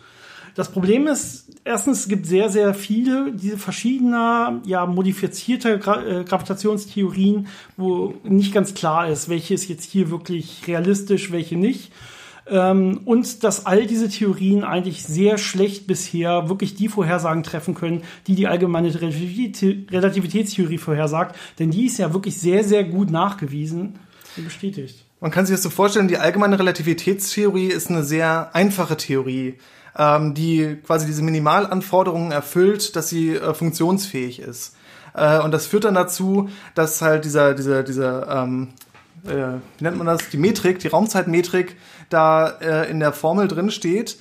Das 0.56 0.72
Problem 0.72 1.06
ist, 1.08 1.50
erstens, 1.66 2.02
es 2.02 2.08
gibt 2.08 2.26
sehr, 2.26 2.50
sehr 2.50 2.74
viele 2.74 3.34
diese 3.34 3.58
verschiedener, 3.58 4.62
ja, 4.66 4.86
modifizierte 4.86 5.78
Gra 5.78 6.02
äh, 6.02 6.24
Gravitationstheorien, 6.24 7.48
wo 7.76 8.14
nicht 8.24 8.54
ganz 8.54 8.74
klar 8.74 9.10
ist, 9.10 9.28
welche 9.28 9.54
ist 9.54 9.68
jetzt 9.68 9.84
hier 9.84 10.10
wirklich 10.10 10.64
realistisch, 10.66 11.34
welche 11.34 11.58
nicht. 11.58 11.92
Ähm, 12.48 13.02
und 13.06 13.44
dass 13.44 13.66
all 13.66 13.88
diese 13.88 14.08
Theorien 14.08 14.64
eigentlich 14.64 15.04
sehr 15.04 15.40
schlecht 15.40 15.88
bisher 15.88 16.48
wirklich 16.48 16.76
die 16.76 16.90
Vorhersagen 16.90 17.42
treffen 17.42 17.74
können, 17.74 18.04
die 18.28 18.36
die 18.36 18.46
allgemeine 18.48 18.94
Relativitätstheorie 18.94 20.78
vorhersagt. 20.78 21.36
Denn 21.58 21.72
die 21.72 21.88
ist 21.88 21.98
ja 21.98 22.14
wirklich 22.14 22.40
sehr, 22.40 22.64
sehr 22.64 22.84
gut 22.84 23.10
nachgewiesen 23.10 23.98
und 24.38 24.44
bestätigt. 24.44 25.06
Man 25.22 25.32
kann 25.32 25.48
sich 25.48 25.56
das 25.56 25.64
so 25.64 25.72
vorstellen, 25.72 26.08
die 26.08 26.18
allgemeine 26.18 26.60
Relativitätstheorie 26.60 27.68
ist 27.68 27.90
eine 27.90 28.04
sehr 28.04 28.54
einfache 28.54 28.96
Theorie, 28.96 29.56
ähm, 29.98 30.36
die 30.36 30.78
quasi 30.86 31.08
diese 31.08 31.24
Minimalanforderungen 31.24 32.32
erfüllt, 32.32 32.96
dass 32.96 33.10
sie 33.10 33.32
äh, 33.36 33.56
funktionsfähig 33.56 34.40
ist. 34.40 34.76
Äh, 35.16 35.40
und 35.40 35.52
das 35.52 35.66
führt 35.66 35.86
dann 35.86 35.96
dazu, 35.96 36.50
dass 36.76 37.02
halt 37.02 37.26
dieser, 37.26 37.56
dieser, 37.56 37.82
dieser 37.82 38.44
ähm, 38.44 38.70
äh, 39.26 39.60
wie 39.78 39.84
nennt 39.84 39.98
man 39.98 40.08
das, 40.08 40.30
die 40.30 40.38
Metrik, 40.38 40.80
die 40.80 40.88
Raumzeitmetrik 40.88 41.76
da 42.10 42.48
äh, 42.62 42.90
in 42.90 43.00
der 43.00 43.14
Formel 43.14 43.48
drin 43.48 43.72
steht, 43.72 44.18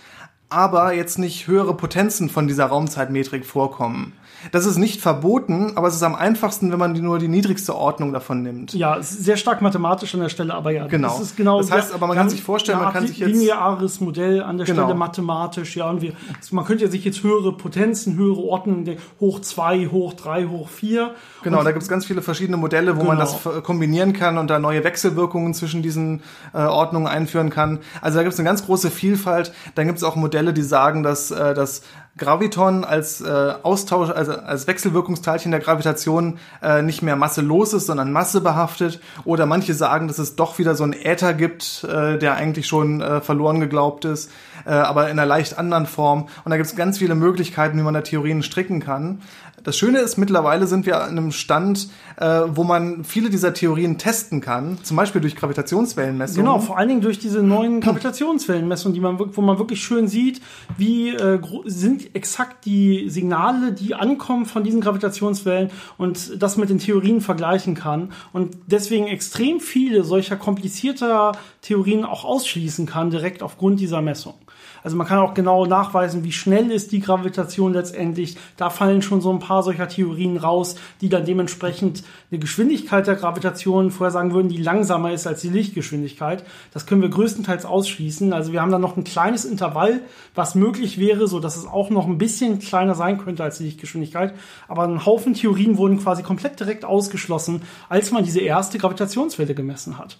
aber 0.48 0.92
jetzt 0.92 1.18
nicht 1.18 1.46
höhere 1.46 1.76
Potenzen 1.76 2.28
von 2.28 2.46
dieser 2.46 2.66
Raumzeitmetrik 2.66 3.44
vorkommen. 3.44 4.12
Das 4.52 4.66
ist 4.66 4.78
nicht 4.78 5.00
verboten, 5.00 5.72
aber 5.76 5.88
es 5.88 5.94
ist 5.94 6.02
am 6.02 6.14
einfachsten, 6.14 6.72
wenn 6.72 6.78
man 6.78 6.94
die, 6.94 7.00
nur 7.00 7.18
die 7.18 7.28
niedrigste 7.28 7.74
Ordnung 7.74 8.12
davon 8.12 8.42
nimmt. 8.42 8.74
Ja, 8.74 9.02
sehr 9.02 9.36
stark 9.36 9.62
mathematisch 9.62 10.14
an 10.14 10.20
der 10.20 10.28
Stelle, 10.28 10.54
aber 10.54 10.70
ja. 10.70 10.86
Genau. 10.86 11.08
Das, 11.08 11.20
ist 11.20 11.36
genau, 11.36 11.58
das 11.58 11.70
heißt, 11.70 11.94
aber 11.94 12.06
man 12.06 12.16
kann 12.16 12.28
sich 12.28 12.42
vorstellen, 12.42 12.78
man 12.78 12.92
kann 12.92 13.06
sich 13.06 13.18
jetzt... 13.18 13.28
Lineares 13.28 14.00
Modell 14.00 14.42
an 14.42 14.58
der 14.58 14.66
genau. 14.66 14.82
Stelle 14.82 14.94
mathematisch, 14.94 15.76
ja. 15.76 15.88
Und 15.90 16.02
wir, 16.02 16.12
man 16.50 16.64
könnte 16.64 16.84
ja 16.84 16.90
sich 16.90 17.04
jetzt 17.04 17.22
höhere 17.22 17.52
Potenzen, 17.52 18.16
höhere 18.16 18.40
Ordnungen, 18.40 18.96
hoch 19.20 19.40
zwei, 19.40 19.86
hoch 19.86 20.14
drei, 20.14 20.46
hoch 20.46 20.68
vier. 20.68 21.14
Genau, 21.42 21.58
und 21.58 21.64
da 21.64 21.72
gibt 21.72 21.82
es 21.82 21.88
ganz 21.88 22.06
viele 22.06 22.22
verschiedene 22.22 22.56
Modelle, 22.56 22.96
wo 22.96 23.00
genau. 23.00 23.14
man 23.14 23.18
das 23.18 23.36
kombinieren 23.62 24.12
kann 24.12 24.38
und 24.38 24.48
da 24.48 24.58
neue 24.58 24.84
Wechselwirkungen 24.84 25.54
zwischen 25.54 25.82
diesen 25.82 26.22
äh, 26.52 26.58
Ordnungen 26.58 27.06
einführen 27.06 27.50
kann. 27.50 27.80
Also 28.00 28.18
da 28.18 28.22
gibt 28.22 28.34
es 28.34 28.38
eine 28.38 28.48
ganz 28.48 28.64
große 28.64 28.90
Vielfalt. 28.90 29.52
Dann 29.74 29.86
gibt 29.86 29.98
es 29.98 30.04
auch 30.04 30.16
Modelle, 30.16 30.52
die 30.52 30.62
sagen, 30.62 31.02
dass 31.02 31.30
äh, 31.30 31.54
das 31.54 31.82
Graviton 32.16 32.84
als 32.84 33.20
äh, 33.20 33.54
Austausch, 33.62 34.10
also 34.10 34.32
als 34.32 34.68
Wechselwirkungsteilchen 34.68 35.50
der 35.50 35.58
Gravitation 35.60 36.38
äh, 36.62 36.80
nicht 36.80 37.02
mehr 37.02 37.16
masselos 37.16 37.72
ist, 37.72 37.86
sondern 37.86 38.12
massebehaftet. 38.12 39.00
Oder 39.24 39.46
manche 39.46 39.74
sagen, 39.74 40.06
dass 40.06 40.18
es 40.18 40.36
doch 40.36 40.58
wieder 40.58 40.76
so 40.76 40.84
einen 40.84 40.92
Äther 40.92 41.34
gibt, 41.34 41.84
äh, 41.84 42.16
der 42.16 42.36
eigentlich 42.36 42.68
schon 42.68 43.00
äh, 43.00 43.20
verloren 43.20 43.58
geglaubt 43.58 44.04
ist, 44.04 44.30
äh, 44.64 44.70
aber 44.70 45.10
in 45.10 45.18
einer 45.18 45.26
leicht 45.26 45.58
anderen 45.58 45.86
Form. 45.86 46.28
Und 46.44 46.50
da 46.50 46.56
gibt 46.56 46.68
es 46.68 46.76
ganz 46.76 46.98
viele 46.98 47.16
Möglichkeiten, 47.16 47.76
wie 47.78 47.82
man 47.82 47.94
da 47.94 48.02
Theorien 48.02 48.44
stricken 48.44 48.78
kann. 48.78 49.20
Das 49.64 49.78
Schöne 49.78 50.00
ist, 50.00 50.18
mittlerweile 50.18 50.66
sind 50.66 50.84
wir 50.84 51.02
an 51.02 51.10
einem 51.10 51.32
Stand, 51.32 51.88
äh, 52.18 52.42
wo 52.48 52.64
man 52.64 53.02
viele 53.02 53.30
dieser 53.30 53.54
Theorien 53.54 53.96
testen 53.96 54.42
kann, 54.42 54.78
zum 54.82 54.98
Beispiel 54.98 55.22
durch 55.22 55.36
Gravitationswellenmessungen. 55.36 56.44
Genau, 56.44 56.58
vor 56.60 56.76
allen 56.76 56.90
Dingen 56.90 57.00
durch 57.00 57.18
diese 57.18 57.42
neuen 57.42 57.80
Gravitationswellenmessungen, 57.80 58.94
die 58.94 59.00
man, 59.00 59.18
wo 59.18 59.40
man 59.40 59.58
wirklich 59.58 59.82
schön 59.82 60.06
sieht, 60.06 60.42
wie 60.76 61.08
äh, 61.08 61.40
sind 61.64 62.14
exakt 62.14 62.66
die 62.66 63.08
Signale, 63.08 63.72
die 63.72 63.94
ankommen 63.94 64.44
von 64.44 64.64
diesen 64.64 64.82
Gravitationswellen 64.82 65.70
und 65.96 66.42
das 66.42 66.58
mit 66.58 66.68
den 66.68 66.78
Theorien 66.78 67.22
vergleichen 67.22 67.74
kann 67.74 68.12
und 68.34 68.58
deswegen 68.66 69.06
extrem 69.06 69.60
viele 69.60 70.04
solcher 70.04 70.36
komplizierter 70.36 71.32
Theorien 71.62 72.04
auch 72.04 72.26
ausschließen 72.26 72.84
kann, 72.84 73.08
direkt 73.08 73.42
aufgrund 73.42 73.80
dieser 73.80 74.02
Messung. 74.02 74.34
Also 74.84 74.98
man 74.98 75.06
kann 75.06 75.18
auch 75.18 75.32
genau 75.32 75.64
nachweisen, 75.64 76.24
wie 76.24 76.32
schnell 76.32 76.70
ist 76.70 76.92
die 76.92 77.00
Gravitation 77.00 77.72
letztendlich. 77.72 78.36
Da 78.58 78.68
fallen 78.68 79.00
schon 79.00 79.22
so 79.22 79.32
ein 79.32 79.38
paar 79.38 79.62
solcher 79.62 79.88
Theorien 79.88 80.36
raus, 80.36 80.76
die 81.00 81.08
dann 81.08 81.24
dementsprechend 81.24 82.04
eine 82.30 82.38
Geschwindigkeit 82.38 83.06
der 83.06 83.16
Gravitation 83.16 83.90
vorhersagen 83.90 84.34
würden, 84.34 84.50
die 84.50 84.58
langsamer 84.58 85.12
ist 85.12 85.26
als 85.26 85.40
die 85.40 85.48
Lichtgeschwindigkeit. 85.48 86.44
Das 86.74 86.84
können 86.84 87.00
wir 87.00 87.08
größtenteils 87.08 87.64
ausschließen. 87.64 88.34
Also 88.34 88.52
wir 88.52 88.60
haben 88.60 88.70
dann 88.70 88.82
noch 88.82 88.98
ein 88.98 89.04
kleines 89.04 89.46
Intervall, 89.46 90.02
was 90.34 90.54
möglich 90.54 90.98
wäre, 90.98 91.28
so 91.28 91.40
dass 91.40 91.56
es 91.56 91.66
auch 91.66 91.88
noch 91.88 92.06
ein 92.06 92.18
bisschen 92.18 92.58
kleiner 92.58 92.94
sein 92.94 93.16
könnte 93.16 93.42
als 93.42 93.56
die 93.56 93.64
Lichtgeschwindigkeit. 93.64 94.34
Aber 94.68 94.82
ein 94.82 95.06
Haufen 95.06 95.32
Theorien 95.32 95.78
wurden 95.78 95.98
quasi 95.98 96.22
komplett 96.22 96.60
direkt 96.60 96.84
ausgeschlossen, 96.84 97.62
als 97.88 98.10
man 98.10 98.22
diese 98.22 98.40
erste 98.40 98.76
Gravitationswelle 98.76 99.54
gemessen 99.54 99.96
hat. 99.96 100.18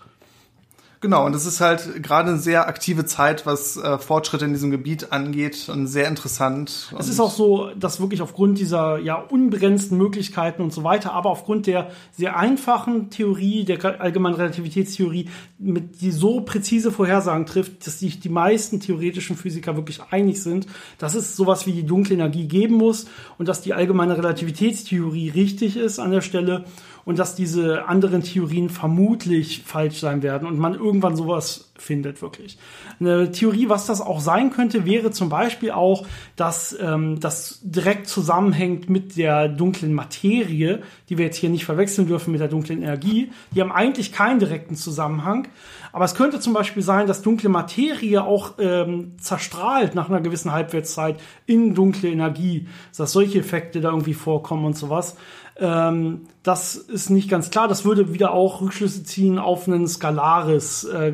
Genau, 1.05 1.27
und 1.27 1.37
es 1.37 1.45
ist 1.45 1.61
halt 1.61 2.03
gerade 2.03 2.31
eine 2.31 2.39
sehr 2.39 2.67
aktive 2.67 3.05
Zeit, 3.05 3.45
was 3.45 3.77
äh, 3.77 3.99
Fortschritte 3.99 4.47
in 4.47 4.55
diesem 4.55 4.71
Gebiet 4.71 5.13
angeht 5.13 5.69
und 5.69 5.87
sehr 5.87 6.09
interessant. 6.09 6.95
Es 6.99 7.11
ist 7.11 7.21
auch 7.21 7.31
so, 7.31 7.69
dass 7.79 8.01
wirklich 8.01 8.23
aufgrund 8.23 8.59
dieser 8.59 8.97
ja 8.97 9.17
unbegrenzten 9.17 9.99
Möglichkeiten 9.99 10.63
und 10.63 10.73
so 10.73 10.83
weiter, 10.83 11.13
aber 11.13 11.29
aufgrund 11.29 11.67
der 11.67 11.91
sehr 12.13 12.39
einfachen 12.39 13.11
Theorie, 13.11 13.67
der 13.67 14.01
allgemeinen 14.01 14.37
Relativitätstheorie, 14.37 15.29
mit 15.59 16.01
die 16.01 16.11
so 16.11 16.41
präzise 16.41 16.91
Vorhersagen 16.91 17.45
trifft, 17.45 17.87
dass 17.87 17.99
sich 17.99 18.21
die 18.21 18.31
meisten 18.31 18.81
theoretischen 18.81 19.37
Physiker 19.37 19.77
wirklich 19.77 20.01
einig 20.11 20.43
sind, 20.43 20.67
dass 20.97 21.15
es 21.15 21.37
sowas 21.37 21.67
wie 21.67 21.73
die 21.73 21.85
dunkle 21.85 22.15
Energie 22.15 22.49
geben 22.49 22.77
muss 22.77 23.09
und 23.37 23.47
dass 23.47 23.61
die 23.61 23.75
allgemeine 23.75 24.17
Relativitätstheorie 24.17 25.29
richtig 25.29 25.77
ist 25.77 25.99
an 25.99 26.13
der 26.13 26.23
Stelle 26.23 26.65
und 27.05 27.19
dass 27.19 27.35
diese 27.35 27.87
anderen 27.87 28.23
Theorien 28.23 28.71
vermutlich 28.71 29.63
falsch 29.65 30.01
sein 30.01 30.23
werden 30.23 30.49
und 30.49 30.59
man 30.59 30.75
irgendwann 30.75 31.17
sowas 31.17 31.71
findet 31.77 32.23
wirklich. 32.23 32.59
Eine 33.01 33.33
Theorie, 33.33 33.69
was 33.69 33.87
das 33.87 34.01
auch 34.01 34.21
sein 34.21 34.51
könnte, 34.51 34.85
wäre 34.85 35.11
zum 35.11 35.29
Beispiel 35.29 35.73
auch, 35.73 36.07
dass 36.37 36.77
ähm, 36.81 37.19
das 37.21 37.61
direkt 37.63 38.09
zusammenhängt 38.09 38.89
mit 38.89 39.17
der 39.17 39.49
dunklen 39.49 39.93
Materie, 39.93 40.83
die 41.09 41.19
wir 41.19 41.27
jetzt 41.27 41.37
hier 41.37 41.51
nicht 41.51 41.65
verwechseln 41.65 42.07
dürfen 42.07 42.31
mit 42.31 42.41
der 42.41 42.49
dunklen 42.49 42.83
Energie. 42.83 43.33
Die 43.55 43.61
haben 43.61 43.73
eigentlich 43.73 44.13
keinen 44.13 44.39
direkten 44.39 44.77
Zusammenhang. 44.77 45.49
Aber 45.93 46.05
es 46.05 46.15
könnte 46.15 46.41
zum 46.41 46.53
Beispiel 46.53 46.83
sein, 46.83 47.07
dass 47.07 47.23
dunkle 47.23 47.49
Materie 47.49 48.23
auch 48.23 48.55
ähm, 48.59 49.13
zerstrahlt 49.19 49.95
nach 49.95 50.09
einer 50.09 50.21
gewissen 50.21 50.53
Halbwertszeit 50.53 51.21
in 51.47 51.75
dunkle 51.75 52.09
Energie, 52.09 52.67
dass 52.97 53.13
solche 53.13 53.39
Effekte 53.41 53.81
da 53.81 53.91
irgendwie 53.91 54.15
vorkommen 54.15 54.65
und 54.65 54.77
sowas. 54.77 55.17
Ähm, 55.57 56.23
das 56.43 56.75
ist 56.75 57.11
nicht 57.11 57.31
ganz 57.31 57.51
klar. 57.51 57.69
Das 57.69 57.85
würde 57.85 58.13
wieder 58.13 58.33
auch 58.33 58.61
Rückschlüsse 58.61 59.05
ziehen 59.05 59.39
auf 59.39 59.67
ein 59.69 59.87
skalares 59.87 60.85
äh, 60.85 61.13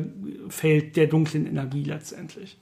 Feld 0.51 0.95
der 0.97 1.07
dunklen 1.07 1.47
Energie 1.47 1.83
letztendlich. 1.83 2.57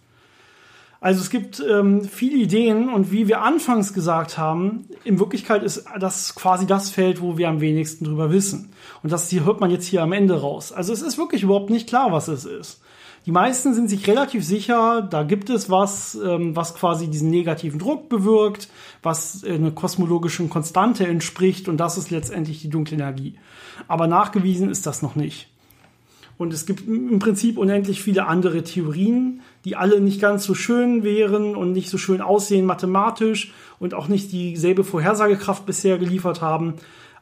Also 1.02 1.22
es 1.22 1.30
gibt 1.30 1.64
ähm, 1.66 2.04
viele 2.04 2.36
Ideen 2.36 2.90
und 2.90 3.12
wie 3.12 3.30
wir 3.30 3.42
anfangs 3.42 3.94
gesagt 3.94 4.38
haben, 4.38 4.86
in 5.06 5.18
Wirklichkeit 5.18 5.64
ist 5.64 5.86
das 5.98 6.36
quasi 6.36 6.68
das 6.68 6.90
Feld, 6.90 7.22
wo 7.22 7.38
wir 7.38 7.48
am 7.48 7.62
wenigsten 7.62 8.04
drüber 8.04 8.32
wissen. 8.32 8.74
Und 9.02 9.12
das 9.14 9.30
hier 9.30 9.46
hört 9.46 9.62
man 9.62 9.72
jetzt 9.72 9.86
hier 9.86 10.04
am 10.04 10.12
Ende 10.12 10.42
raus. 10.42 10.74
Also 10.74 10.92
es 10.92 11.02
ist 11.02 11.18
wirklich 11.18 11.44
überhaupt 11.44 11.70
nicht 11.70 11.88
klar, 11.88 12.12
was 12.12 12.28
es 12.28 12.44
ist. 12.44 12.82
Die 13.26 13.32
meisten 13.32 13.74
sind 13.74 13.90
sich 13.90 14.08
relativ 14.08 14.44
sicher, 14.44 15.02
da 15.02 15.24
gibt 15.24 15.50
es 15.50 15.70
was, 15.70 16.16
ähm, 16.16 16.56
was 16.56 16.76
quasi 16.76 17.08
diesen 17.08 17.30
negativen 17.30 17.80
Druck 17.80 18.10
bewirkt, 18.10 18.70
was 19.02 19.44
einer 19.44 19.72
kosmologischen 19.72 20.50
Konstante 20.50 21.08
entspricht 21.08 21.70
und 21.70 21.78
das 21.78 21.98
ist 21.98 22.12
letztendlich 22.12 22.62
die 22.62 22.70
dunkle 22.70 22.98
Energie. 22.98 23.36
Aber 23.88 24.08
nachgewiesen 24.08 24.70
ist 24.70 24.86
das 24.86 25.02
noch 25.02 25.16
nicht. 25.16 25.48
Und 26.40 26.54
es 26.54 26.66
gibt 26.66 26.88
im 26.88 27.20
Prinzip 27.20 27.58
unendlich 27.58 28.02
viele 28.02 28.26
andere 28.26 28.64
Theorien, 28.64 29.42
die 29.66 29.76
alle 29.76 30.00
nicht 30.00 30.22
ganz 30.22 30.46
so 30.46 30.56
schön 30.56 31.04
wären 31.04 31.54
und 31.54 31.74
nicht 31.74 31.90
so 31.90 31.98
schön 31.98 32.22
aussehen 32.22 32.66
mathematisch 32.66 33.54
und 33.78 33.94
auch 33.94 34.08
nicht 34.08 34.32
dieselbe 34.32 34.86
Vorhersagekraft 34.86 35.66
bisher 35.66 35.98
geliefert 35.98 36.42
haben. 36.42 36.76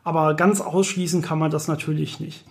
Aber 0.04 0.36
ganz 0.36 0.62
ausschließen 0.62 1.24
kann 1.24 1.40
man 1.40 1.50
das 1.50 1.68
natürlich 1.68 2.20
nicht. 2.20 2.46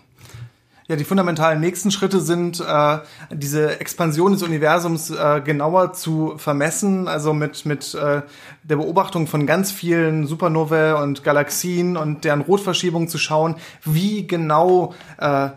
Ja, 0.89 0.97
die 0.97 1.05
fundamentalen 1.05 1.61
nächsten 1.61 1.93
Schritte 1.93 2.21
sind, 2.21 2.59
äh, 2.59 2.99
diese 3.31 3.79
Expansion 3.79 4.33
des 4.33 4.43
Universums 4.43 5.11
äh, 5.11 5.41
genauer 5.45 5.93
zu 5.93 6.35
vermessen, 6.37 7.07
also 7.07 7.33
mit, 7.33 7.65
mit 7.65 7.95
äh, 7.95 8.23
der 8.65 8.77
Beobachtung 8.77 9.29
von 9.29 9.47
ganz 9.47 9.71
vielen 9.71 10.27
Supernovae 10.27 11.01
und 11.01 11.23
Galaxien 11.23 11.97
und 11.97 12.25
deren 12.25 12.41
Rotverschiebung 12.41 13.07
zu 13.07 13.19
schauen, 13.19 13.55
wie 13.85 14.27
genau 14.27 14.95
äh, 15.19 15.51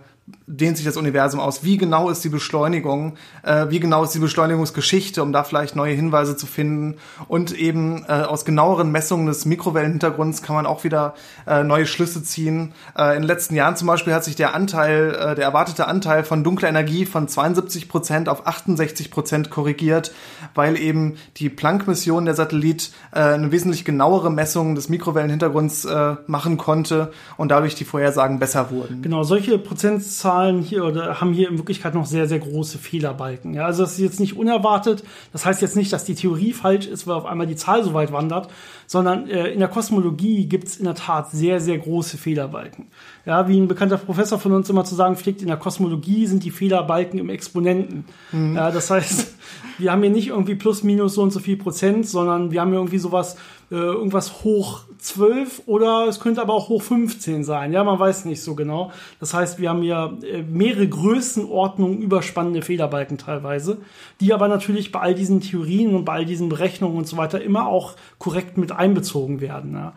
dehnt 0.49 0.77
sich 0.77 0.85
das 0.85 0.97
Universum 0.97 1.39
aus? 1.39 1.63
Wie 1.63 1.77
genau 1.77 2.09
ist 2.09 2.23
die 2.23 2.29
Beschleunigung? 2.29 3.13
Äh, 3.43 3.67
wie 3.69 3.79
genau 3.79 4.03
ist 4.03 4.15
die 4.15 4.19
Beschleunigungsgeschichte, 4.19 5.21
um 5.21 5.31
da 5.31 5.43
vielleicht 5.43 5.75
neue 5.75 5.93
Hinweise 5.93 6.35
zu 6.35 6.47
finden? 6.47 6.95
Und 7.27 7.57
eben 7.57 8.03
äh, 8.07 8.13
aus 8.13 8.45
genaueren 8.45 8.91
Messungen 8.91 9.27
des 9.27 9.45
Mikrowellenhintergrunds 9.45 10.41
kann 10.41 10.55
man 10.55 10.65
auch 10.65 10.83
wieder 10.83 11.13
äh, 11.45 11.63
neue 11.63 11.85
Schlüsse 11.85 12.23
ziehen. 12.23 12.73
Äh, 12.97 13.15
in 13.15 13.21
den 13.21 13.27
letzten 13.27 13.55
Jahren 13.55 13.75
zum 13.75 13.87
Beispiel 13.87 14.11
hat 14.11 14.23
sich 14.23 14.35
der 14.35 14.55
Anteil, 14.55 15.11
äh, 15.11 15.35
der 15.35 15.45
erwartete 15.45 15.87
Anteil 15.87 16.23
von 16.23 16.43
dunkler 16.43 16.69
Energie 16.69 17.05
von 17.05 17.27
72 17.27 17.87
Prozent 17.87 18.27
auf 18.27 18.47
68 18.47 19.11
Prozent 19.11 19.51
korrigiert, 19.51 20.11
weil 20.55 20.77
eben 20.79 21.17
die 21.37 21.49
Planck-Mission 21.49 22.25
der 22.25 22.33
Satellit 22.33 22.91
äh, 23.11 23.19
eine 23.19 23.51
wesentlich 23.51 23.85
genauere 23.85 24.31
Messung 24.31 24.73
des 24.73 24.89
Mikrowellenhintergrunds 24.89 25.87
machen 26.27 26.57
konnte 26.57 27.11
und 27.37 27.49
dadurch 27.49 27.75
die 27.75 27.85
Vorhersagen 27.85 28.39
besser 28.39 28.71
wurden. 28.71 29.01
Genau, 29.01 29.23
solche 29.23 29.57
Prozentzahlen 29.57 30.38
Zahlen 30.39 30.61
hier 30.61 30.85
oder 30.85 31.19
haben 31.19 31.33
hier 31.33 31.49
in 31.49 31.57
Wirklichkeit 31.57 31.93
noch 31.93 32.05
sehr, 32.05 32.27
sehr 32.27 32.39
große 32.39 32.77
Fehlerbalken. 32.77 33.53
Ja, 33.53 33.65
also 33.65 33.83
das 33.83 33.93
ist 33.93 33.99
jetzt 33.99 34.19
nicht 34.21 34.37
unerwartet. 34.37 35.03
Das 35.33 35.45
heißt 35.45 35.61
jetzt 35.61 35.75
nicht, 35.75 35.91
dass 35.91 36.05
die 36.05 36.15
Theorie 36.15 36.53
falsch 36.53 36.87
ist, 36.87 37.07
weil 37.07 37.15
auf 37.15 37.25
einmal 37.25 37.45
die 37.45 37.57
Zahl 37.57 37.83
so 37.83 37.93
weit 37.93 38.13
wandert, 38.13 38.49
sondern 38.89 39.29
äh, 39.29 39.49
in 39.49 39.59
der 39.59 39.67
Kosmologie 39.67 40.47
gibt 40.47 40.67
es 40.67 40.77
in 40.77 40.85
der 40.85 40.95
Tat 40.95 41.29
sehr, 41.29 41.59
sehr 41.59 41.77
große 41.77 42.17
Fehlerbalken. 42.17 42.87
Ja, 43.23 43.47
wie 43.47 43.59
ein 43.59 43.67
bekannter 43.67 43.97
Professor 43.97 44.39
von 44.39 44.51
uns 44.51 44.67
immer 44.67 44.83
zu 44.83 44.95
sagen 44.95 45.15
pflegt, 45.15 45.43
in 45.43 45.47
der 45.47 45.57
Kosmologie 45.57 46.25
sind 46.25 46.43
die 46.43 46.49
Fehlerbalken 46.49 47.19
im 47.19 47.29
Exponenten. 47.29 48.05
Mhm. 48.31 48.55
Ja, 48.55 48.71
das 48.71 48.89
heißt, 48.89 49.35
wir 49.77 49.91
haben 49.91 50.01
hier 50.01 50.09
nicht 50.09 50.29
irgendwie 50.29 50.55
plus 50.55 50.81
minus 50.81 51.13
so 51.13 51.21
und 51.21 51.31
so 51.31 51.39
viel 51.39 51.55
Prozent, 51.55 52.09
sondern 52.09 52.51
wir 52.51 52.61
haben 52.61 52.71
hier 52.71 52.79
irgendwie 52.79 52.97
sowas, 52.97 53.37
äh, 53.71 53.75
irgendwas 53.75 54.43
hoch 54.43 54.81
12 54.97 55.63
oder 55.67 56.07
es 56.07 56.19
könnte 56.19 56.41
aber 56.41 56.53
auch 56.53 56.69
hoch 56.69 56.81
15 56.81 57.43
sein. 57.43 57.71
Ja, 57.71 57.83
man 57.83 57.99
weiß 57.99 58.25
nicht 58.25 58.41
so 58.41 58.55
genau. 58.55 58.91
Das 59.19 59.33
heißt, 59.33 59.59
wir 59.59 59.69
haben 59.69 59.83
hier 59.83 60.17
äh, 60.23 60.41
mehrere 60.41 60.87
Größenordnungen 60.87 62.01
überspannende 62.01 62.63
Fehlerbalken 62.63 63.19
teilweise, 63.19 63.77
die 64.19 64.33
aber 64.33 64.47
natürlich 64.47 64.91
bei 64.91 64.99
all 64.99 65.13
diesen 65.13 65.39
Theorien 65.41 65.95
und 65.95 66.03
bei 66.05 66.13
all 66.13 66.25
diesen 66.25 66.49
Berechnungen 66.49 66.97
und 66.97 67.07
so 67.07 67.15
weiter 67.17 67.41
immer 67.41 67.67
auch 67.67 67.93
korrekt 68.17 68.57
mit 68.57 68.71
einbezogen 68.79 69.41
werden. 69.41 69.73
Ja. 69.73 69.93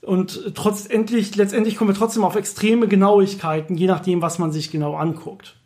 Und 0.00 0.54
trotz 0.54 0.86
endlich, 0.88 1.36
letztendlich 1.36 1.76
kommen 1.76 1.90
wir 1.90 1.96
trotzdem 1.96 2.24
auf 2.24 2.36
extreme 2.36 2.88
Genauigkeiten, 2.88 3.76
je 3.76 3.86
nachdem, 3.86 4.22
was 4.22 4.38
man 4.38 4.52
sich 4.52 4.70
genau 4.70 4.94
anguckt. 4.94 5.56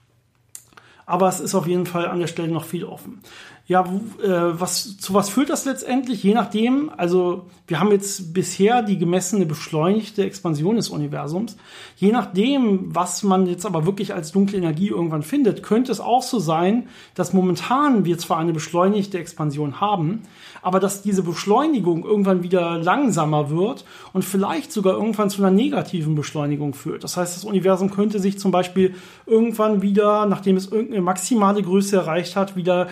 Aber 1.05 1.29
es 1.29 1.41
ist 1.41 1.55
auf 1.55 1.67
jeden 1.67 1.87
Fall 1.87 2.07
an 2.07 2.21
der 2.21 2.27
Stelle 2.27 2.53
noch 2.53 2.65
viel 2.65 2.85
offen. 2.85 3.21
Ja, 3.67 3.83
äh, 4.23 4.29
was, 4.29 4.97
zu 4.99 5.15
was 5.15 5.29
führt 5.29 5.49
das 5.49 5.65
letztendlich? 5.65 6.23
Je 6.23 6.35
nachdem, 6.35 6.91
also 6.97 7.47
wir 7.69 7.79
haben 7.79 7.93
jetzt 7.93 8.35
bisher 8.35 8.83
die 8.83 8.99
gemessene 8.99 9.47
beschleunigte 9.47 10.25
Expansion 10.25 10.77
des 10.77 10.91
Universums. 10.91 11.57
Je 11.97 12.11
nachdem, 12.11 12.95
was 12.95 13.23
man 13.23 13.47
jetzt 13.47 13.65
aber 13.65 13.87
wirklich 13.87 14.13
als 14.13 14.33
dunkle 14.33 14.59
Energie 14.59 14.89
irgendwann 14.89 15.23
findet, 15.23 15.63
könnte 15.63 15.93
es 15.93 16.01
auch 16.01 16.23
so 16.23 16.41
sein, 16.41 16.89
dass 17.15 17.33
momentan 17.33 18.05
wir 18.05 18.19
zwar 18.19 18.39
eine 18.39 18.53
beschleunigte 18.53 19.19
Expansion 19.19 19.81
haben, 19.81 20.23
aber 20.61 20.81
dass 20.81 21.03
diese 21.03 21.23
Beschleunigung 21.23 22.05
irgendwann 22.05 22.43
wieder 22.43 22.79
langsamer 22.79 23.49
wird 23.49 23.85
und 24.13 24.25
vielleicht 24.25 24.73
sogar 24.73 24.95
irgendwann 24.95 25.31
zu 25.31 25.41
einer 25.41 25.51
negativen 25.51 26.15
Beschleunigung 26.15 26.75
führt. 26.75 27.05
Das 27.05 27.17
heißt, 27.17 27.37
das 27.37 27.45
Universum 27.45 27.91
könnte 27.91 28.19
sich 28.19 28.39
zum 28.39 28.51
Beispiel 28.51 28.97
irgendwann 29.25 29.83
wieder, 29.83 30.27
nachdem 30.27 30.57
es 30.57 30.71
irgendeine 30.71 31.03
maximale 31.03 31.63
Größe 31.63 31.97
erreicht 31.97 32.37
hat, 32.37 32.57
wieder 32.57 32.89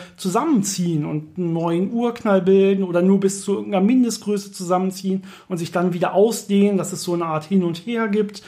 zusammenziehen 0.62 1.05
und 1.05 1.38
einen 1.38 1.53
neuen 1.53 1.92
Urknall 1.92 2.42
bilden 2.42 2.85
oder 2.85 3.03
nur 3.03 3.20
bis 3.20 3.42
zu 3.44 3.55
irgendeiner 3.55 3.85
Mindestgröße 3.85 4.53
zusammenziehen 4.53 5.25
und 5.49 5.59
sich 5.59 5.73
dann 5.73 5.92
wieder 5.92 6.14
ausdehnen, 6.14 6.77
dass 6.77 6.92
es 6.92 7.03
so 7.03 7.14
eine 7.14 7.27
Art 7.27 7.44
Hin 7.44 7.62
und 7.62 7.79
Her 7.87 8.09
gibt. 8.09 8.42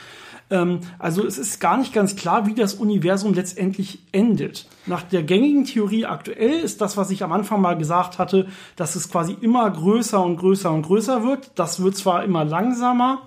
Ähm, 0.51 0.81
also 0.99 1.27
es 1.27 1.39
ist 1.39 1.61
gar 1.61 1.79
nicht 1.79 1.93
ganz 1.93 2.17
klar, 2.17 2.47
wie 2.47 2.55
das 2.55 2.75
Universum 2.75 3.35
letztendlich 3.35 4.01
endet. 4.13 4.67
Nach 4.87 5.03
der 5.03 5.23
gängigen 5.23 5.65
Theorie 5.65 6.07
aktuell 6.07 6.61
ist 6.61 6.81
das, 6.81 6.97
was 6.97 7.11
ich 7.11 7.23
am 7.23 7.33
Anfang 7.33 7.61
mal 7.61 7.77
gesagt 7.77 8.19
hatte, 8.19 8.47
dass 8.77 8.97
es 8.97 9.11
quasi 9.11 9.37
immer 9.41 9.71
größer 9.71 10.23
und 10.23 10.37
größer 10.37 10.71
und 10.71 10.83
größer 10.83 11.25
wird. 11.25 11.53
Das 11.55 11.83
wird 11.83 11.97
zwar 11.97 12.25
immer 12.25 12.45
langsamer, 12.45 13.23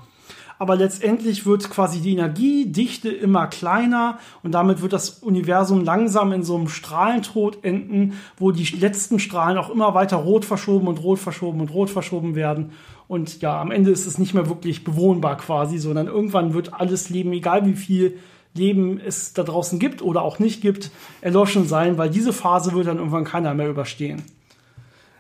aber 0.58 0.76
letztendlich 0.76 1.46
wird 1.46 1.70
quasi 1.70 2.00
die 2.02 2.14
Energiedichte 2.14 3.10
immer 3.10 3.48
kleiner 3.48 4.20
und 4.44 4.52
damit 4.54 4.82
wird 4.82 4.94
das 4.94 5.10
Universum 5.10 5.84
langsam 5.84 6.32
in 6.32 6.44
so 6.44 6.56
einem 6.56 6.70
Strahlentod 6.70 7.64
enden, 7.64 8.14
wo 8.38 8.52
die 8.52 8.64
letzten 8.64 9.20
Strahlen 9.20 9.58
auch 9.58 9.70
immer 9.70 9.94
weiter 9.94 10.18
rot 10.18 10.46
verschoben 10.46 10.88
und 10.88 11.04
rot 11.04 11.20
verschoben 11.20 11.60
und 11.62 11.74
rot 11.74 11.90
verschoben 11.90 12.36
werden. 12.36 12.72
Und 13.08 13.42
ja, 13.42 13.60
am 13.60 13.72
Ende 13.72 13.92
ist 13.92 14.06
es 14.06 14.18
nicht 14.18 14.34
mehr 14.34 14.50
wirklich 14.50 14.84
bewohnbar 14.84 15.38
quasi, 15.38 15.78
sondern 15.78 16.08
irgendwann 16.08 16.54
wird 16.54 16.74
alles 16.74 17.10
Leben, 17.10 17.34
egal 17.34 17.66
wie 17.66 17.76
viel 17.76 18.18
Leben 18.54 19.00
es 19.00 19.34
da 19.34 19.44
draußen 19.44 19.80
gibt 19.80 20.02
oder 20.02 20.22
auch 20.22 20.40
nicht 20.40 20.62
gibt, 20.62 20.90
erloschen 21.22 21.68
sein, 21.68 21.98
weil 21.98 22.10
diese 22.10 22.34
Phase 22.34 22.74
wird 22.74 22.88
dann 22.88 22.98
irgendwann 22.98 23.26
keiner 23.26 23.54
mehr 23.54 23.70
überstehen. 23.70 24.24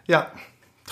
Ja, 0.07 0.27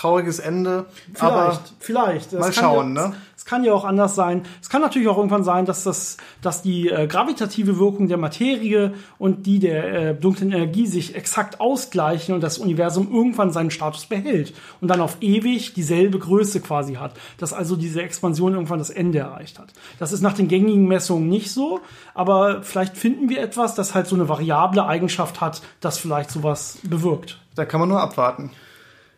trauriges 0.04 0.38
Ende. 0.38 0.84
Vielleicht, 1.14 1.22
aber 1.22 1.60
vielleicht. 1.80 2.32
Mal 2.34 2.52
schauen, 2.52 2.94
ja, 2.94 3.08
ne? 3.08 3.14
Es 3.36 3.46
kann 3.46 3.64
ja 3.64 3.72
auch 3.72 3.84
anders 3.84 4.14
sein. 4.14 4.42
Es 4.62 4.68
kann 4.68 4.80
natürlich 4.80 5.08
auch 5.08 5.16
irgendwann 5.16 5.44
sein, 5.44 5.64
dass 5.64 5.82
das, 5.82 6.18
dass 6.40 6.62
die 6.62 6.88
äh, 6.88 7.06
gravitative 7.06 7.78
Wirkung 7.78 8.08
der 8.08 8.16
Materie 8.16 8.94
und 9.18 9.46
die 9.46 9.58
der 9.58 9.92
äh, 9.92 10.14
dunklen 10.14 10.52
Energie 10.52 10.86
sich 10.86 11.14
exakt 11.14 11.60
ausgleichen 11.60 12.34
und 12.34 12.42
das 12.42 12.58
Universum 12.58 13.12
irgendwann 13.12 13.50
seinen 13.50 13.70
Status 13.70 14.06
behält 14.06 14.54
und 14.80 14.88
dann 14.88 15.00
auf 15.00 15.18
ewig 15.20 15.74
dieselbe 15.74 16.18
Größe 16.18 16.60
quasi 16.60 16.94
hat. 16.94 17.12
Dass 17.38 17.52
also 17.52 17.76
diese 17.76 18.02
Expansion 18.02 18.54
irgendwann 18.54 18.78
das 18.78 18.90
Ende 18.90 19.18
erreicht 19.18 19.58
hat. 19.58 19.72
Das 19.98 20.12
ist 20.12 20.20
nach 20.20 20.34
den 20.34 20.48
gängigen 20.48 20.86
Messungen 20.86 21.28
nicht 21.28 21.50
so, 21.50 21.80
aber 22.14 22.62
vielleicht 22.62 22.96
finden 22.96 23.28
wir 23.28 23.40
etwas, 23.40 23.74
das 23.74 23.94
halt 23.94 24.06
so 24.06 24.16
eine 24.16 24.28
variable 24.28 24.86
Eigenschaft 24.86 25.40
hat, 25.40 25.62
das 25.80 25.98
vielleicht 25.98 26.30
sowas 26.30 26.78
bewirkt. 26.82 27.38
da 27.54 27.64
kann 27.64 27.80
man 27.80 27.88
nur 27.88 28.00
abwarten. 28.00 28.50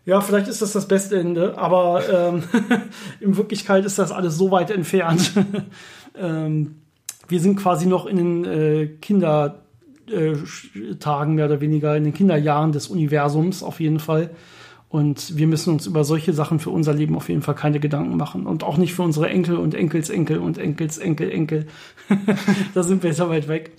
Ja, 0.07 0.21
vielleicht 0.21 0.47
ist 0.47 0.63
das 0.63 0.73
das 0.73 0.87
beste 0.87 1.19
Ende, 1.19 1.59
aber 1.59 2.03
ähm, 2.09 2.45
in 3.21 3.37
Wirklichkeit 3.37 3.85
ist 3.85 3.99
das 3.99 4.13
alles 4.13 4.39
so 4.39 4.53
weit 4.53 4.71
entfernt. 4.71 5.33
ähm, 6.17 6.77
wir 7.27 7.41
sind 7.41 7.57
quasi 7.57 7.87
noch 7.87 8.07
in 8.07 8.17
den 8.17 8.45
äh, 8.45 8.87
Kindertagen 9.01 9.59
mehr 11.35 11.47
oder 11.47 11.61
weniger, 11.61 11.97
in 11.97 12.05
den 12.05 12.15
Kinderjahren 12.15 12.71
des 12.71 12.87
Universums 12.87 13.65
auf 13.65 13.81
jeden 13.81 13.99
Fall. 13.99 14.31
Und 14.89 15.37
wir 15.37 15.49
müssen 15.49 15.73
uns 15.73 15.89
über 15.89 16.05
solche 16.05 16.33
Sachen 16.33 16.61
für 16.61 16.71
unser 16.71 16.95
Leben 16.95 17.17
auf 17.17 17.29
jeden 17.29 17.43
Fall 17.43 17.57
keine 17.57 17.81
Gedanken 17.81 18.17
machen. 18.17 18.47
Und 18.47 18.63
auch 18.63 18.77
nicht 18.77 18.95
für 18.95 19.03
unsere 19.03 19.29
Enkel 19.29 19.57
und 19.57 19.75
Enkelsenkel 19.75 20.39
und 20.39 20.57
Enkelsenkel, 20.57 21.33
Enkel. 21.33 21.67
da 22.75 22.85
sind 22.85 23.03
wir 23.03 23.13
sehr 23.13 23.29
weit 23.29 23.49
weg. 23.49 23.73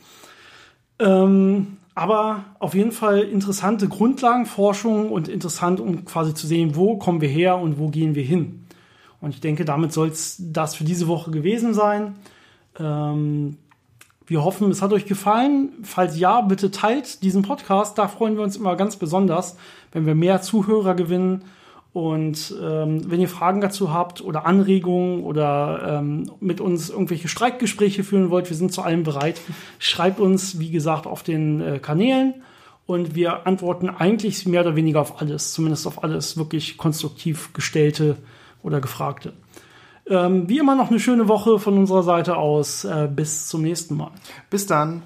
Ähm, 1.00 1.78
aber 1.98 2.46
auf 2.60 2.76
jeden 2.76 2.92
Fall 2.92 3.22
interessante 3.22 3.88
Grundlagenforschung 3.88 5.12
und 5.12 5.28
interessant, 5.28 5.80
um 5.80 6.06
quasi 6.06 6.36
zu 6.36 6.46
sehen, 6.46 6.76
wo 6.76 6.98
kommen 6.98 7.22
wir 7.22 7.28
her 7.28 7.58
und 7.58 7.80
wo 7.80 7.88
gehen 7.88 8.14
wir 8.14 8.22
hin. 8.22 8.68
Und 9.20 9.32
ich 9.32 9.42
denke, 9.42 9.66
damit 9.66 9.94
soll 9.94 10.10
es 10.10 10.36
das 10.40 10.76
für 10.76 10.84
diese 10.84 11.08
Woche 11.08 11.32
gewesen 11.32 11.74
sein. 11.74 12.14
Ähm, 12.80 13.58
wir 14.28 14.44
hoffen, 14.44 14.70
es 14.70 14.84
hat 14.84 14.94
euch 14.94 15.08
gefallen. 15.08 15.72
Falls 15.82 16.20
ja, 16.20 16.42
bitte 16.42 16.70
teilt 16.70 17.24
diesen 17.24 17.42
Podcast. 17.42 17.98
Da 17.98 18.08
freuen 18.08 18.36
wir 18.36 18.44
uns 18.44 18.58
immer 18.58 18.76
ganz 18.76 18.98
besonders, 18.98 19.58
wenn 19.92 20.06
wir 20.06 20.14
mehr 20.14 20.40
Zuhörer 20.44 20.94
gewinnen. 20.94 21.46
Und 21.98 22.54
ähm, 22.62 23.10
wenn 23.10 23.20
ihr 23.20 23.28
Fragen 23.28 23.60
dazu 23.60 23.92
habt 23.92 24.22
oder 24.22 24.46
Anregungen 24.46 25.24
oder 25.24 25.98
ähm, 25.98 26.30
mit 26.40 26.62
uns 26.62 26.92
irgendwelche 26.92 27.28
Streikgespräche 27.28 28.04
führen 28.04 28.30
wollt, 28.30 28.52
wir 28.52 28.56
sind 28.56 28.72
zu 28.72 28.84
allem 28.84 29.02
bereit. 29.02 29.42
Schreibt 29.80 30.20
uns, 30.20 30.60
wie 30.60 30.70
gesagt, 30.70 31.08
auf 31.08 31.24
den 31.24 31.60
äh, 31.60 31.80
Kanälen 31.80 32.36
und 32.86 33.16
wir 33.16 33.48
antworten 33.48 33.90
eigentlich 33.90 34.46
mehr 34.46 34.62
oder 34.62 34.76
weniger 34.76 35.02
auf 35.02 35.20
alles, 35.22 35.54
zumindest 35.54 35.88
auf 35.88 36.04
alles 36.04 36.38
wirklich 36.38 36.78
konstruktiv 36.78 37.52
gestellte 37.54 38.18
oder 38.62 38.80
gefragte. 38.80 39.34
Ähm, 40.08 40.48
wie 40.48 40.60
immer 40.60 40.76
noch 40.76 40.92
eine 40.92 41.00
schöne 41.00 41.28
Woche 41.28 41.58
von 41.58 41.80
unserer 41.80 42.04
Seite 42.04 42.38
aus. 42.38 42.86
Äh, 42.86 43.10
bis 43.12 43.48
zum 43.48 43.64
nächsten 43.64 43.98
Mal. 43.98 44.12
Bis 44.52 44.68
dann. 44.68 45.02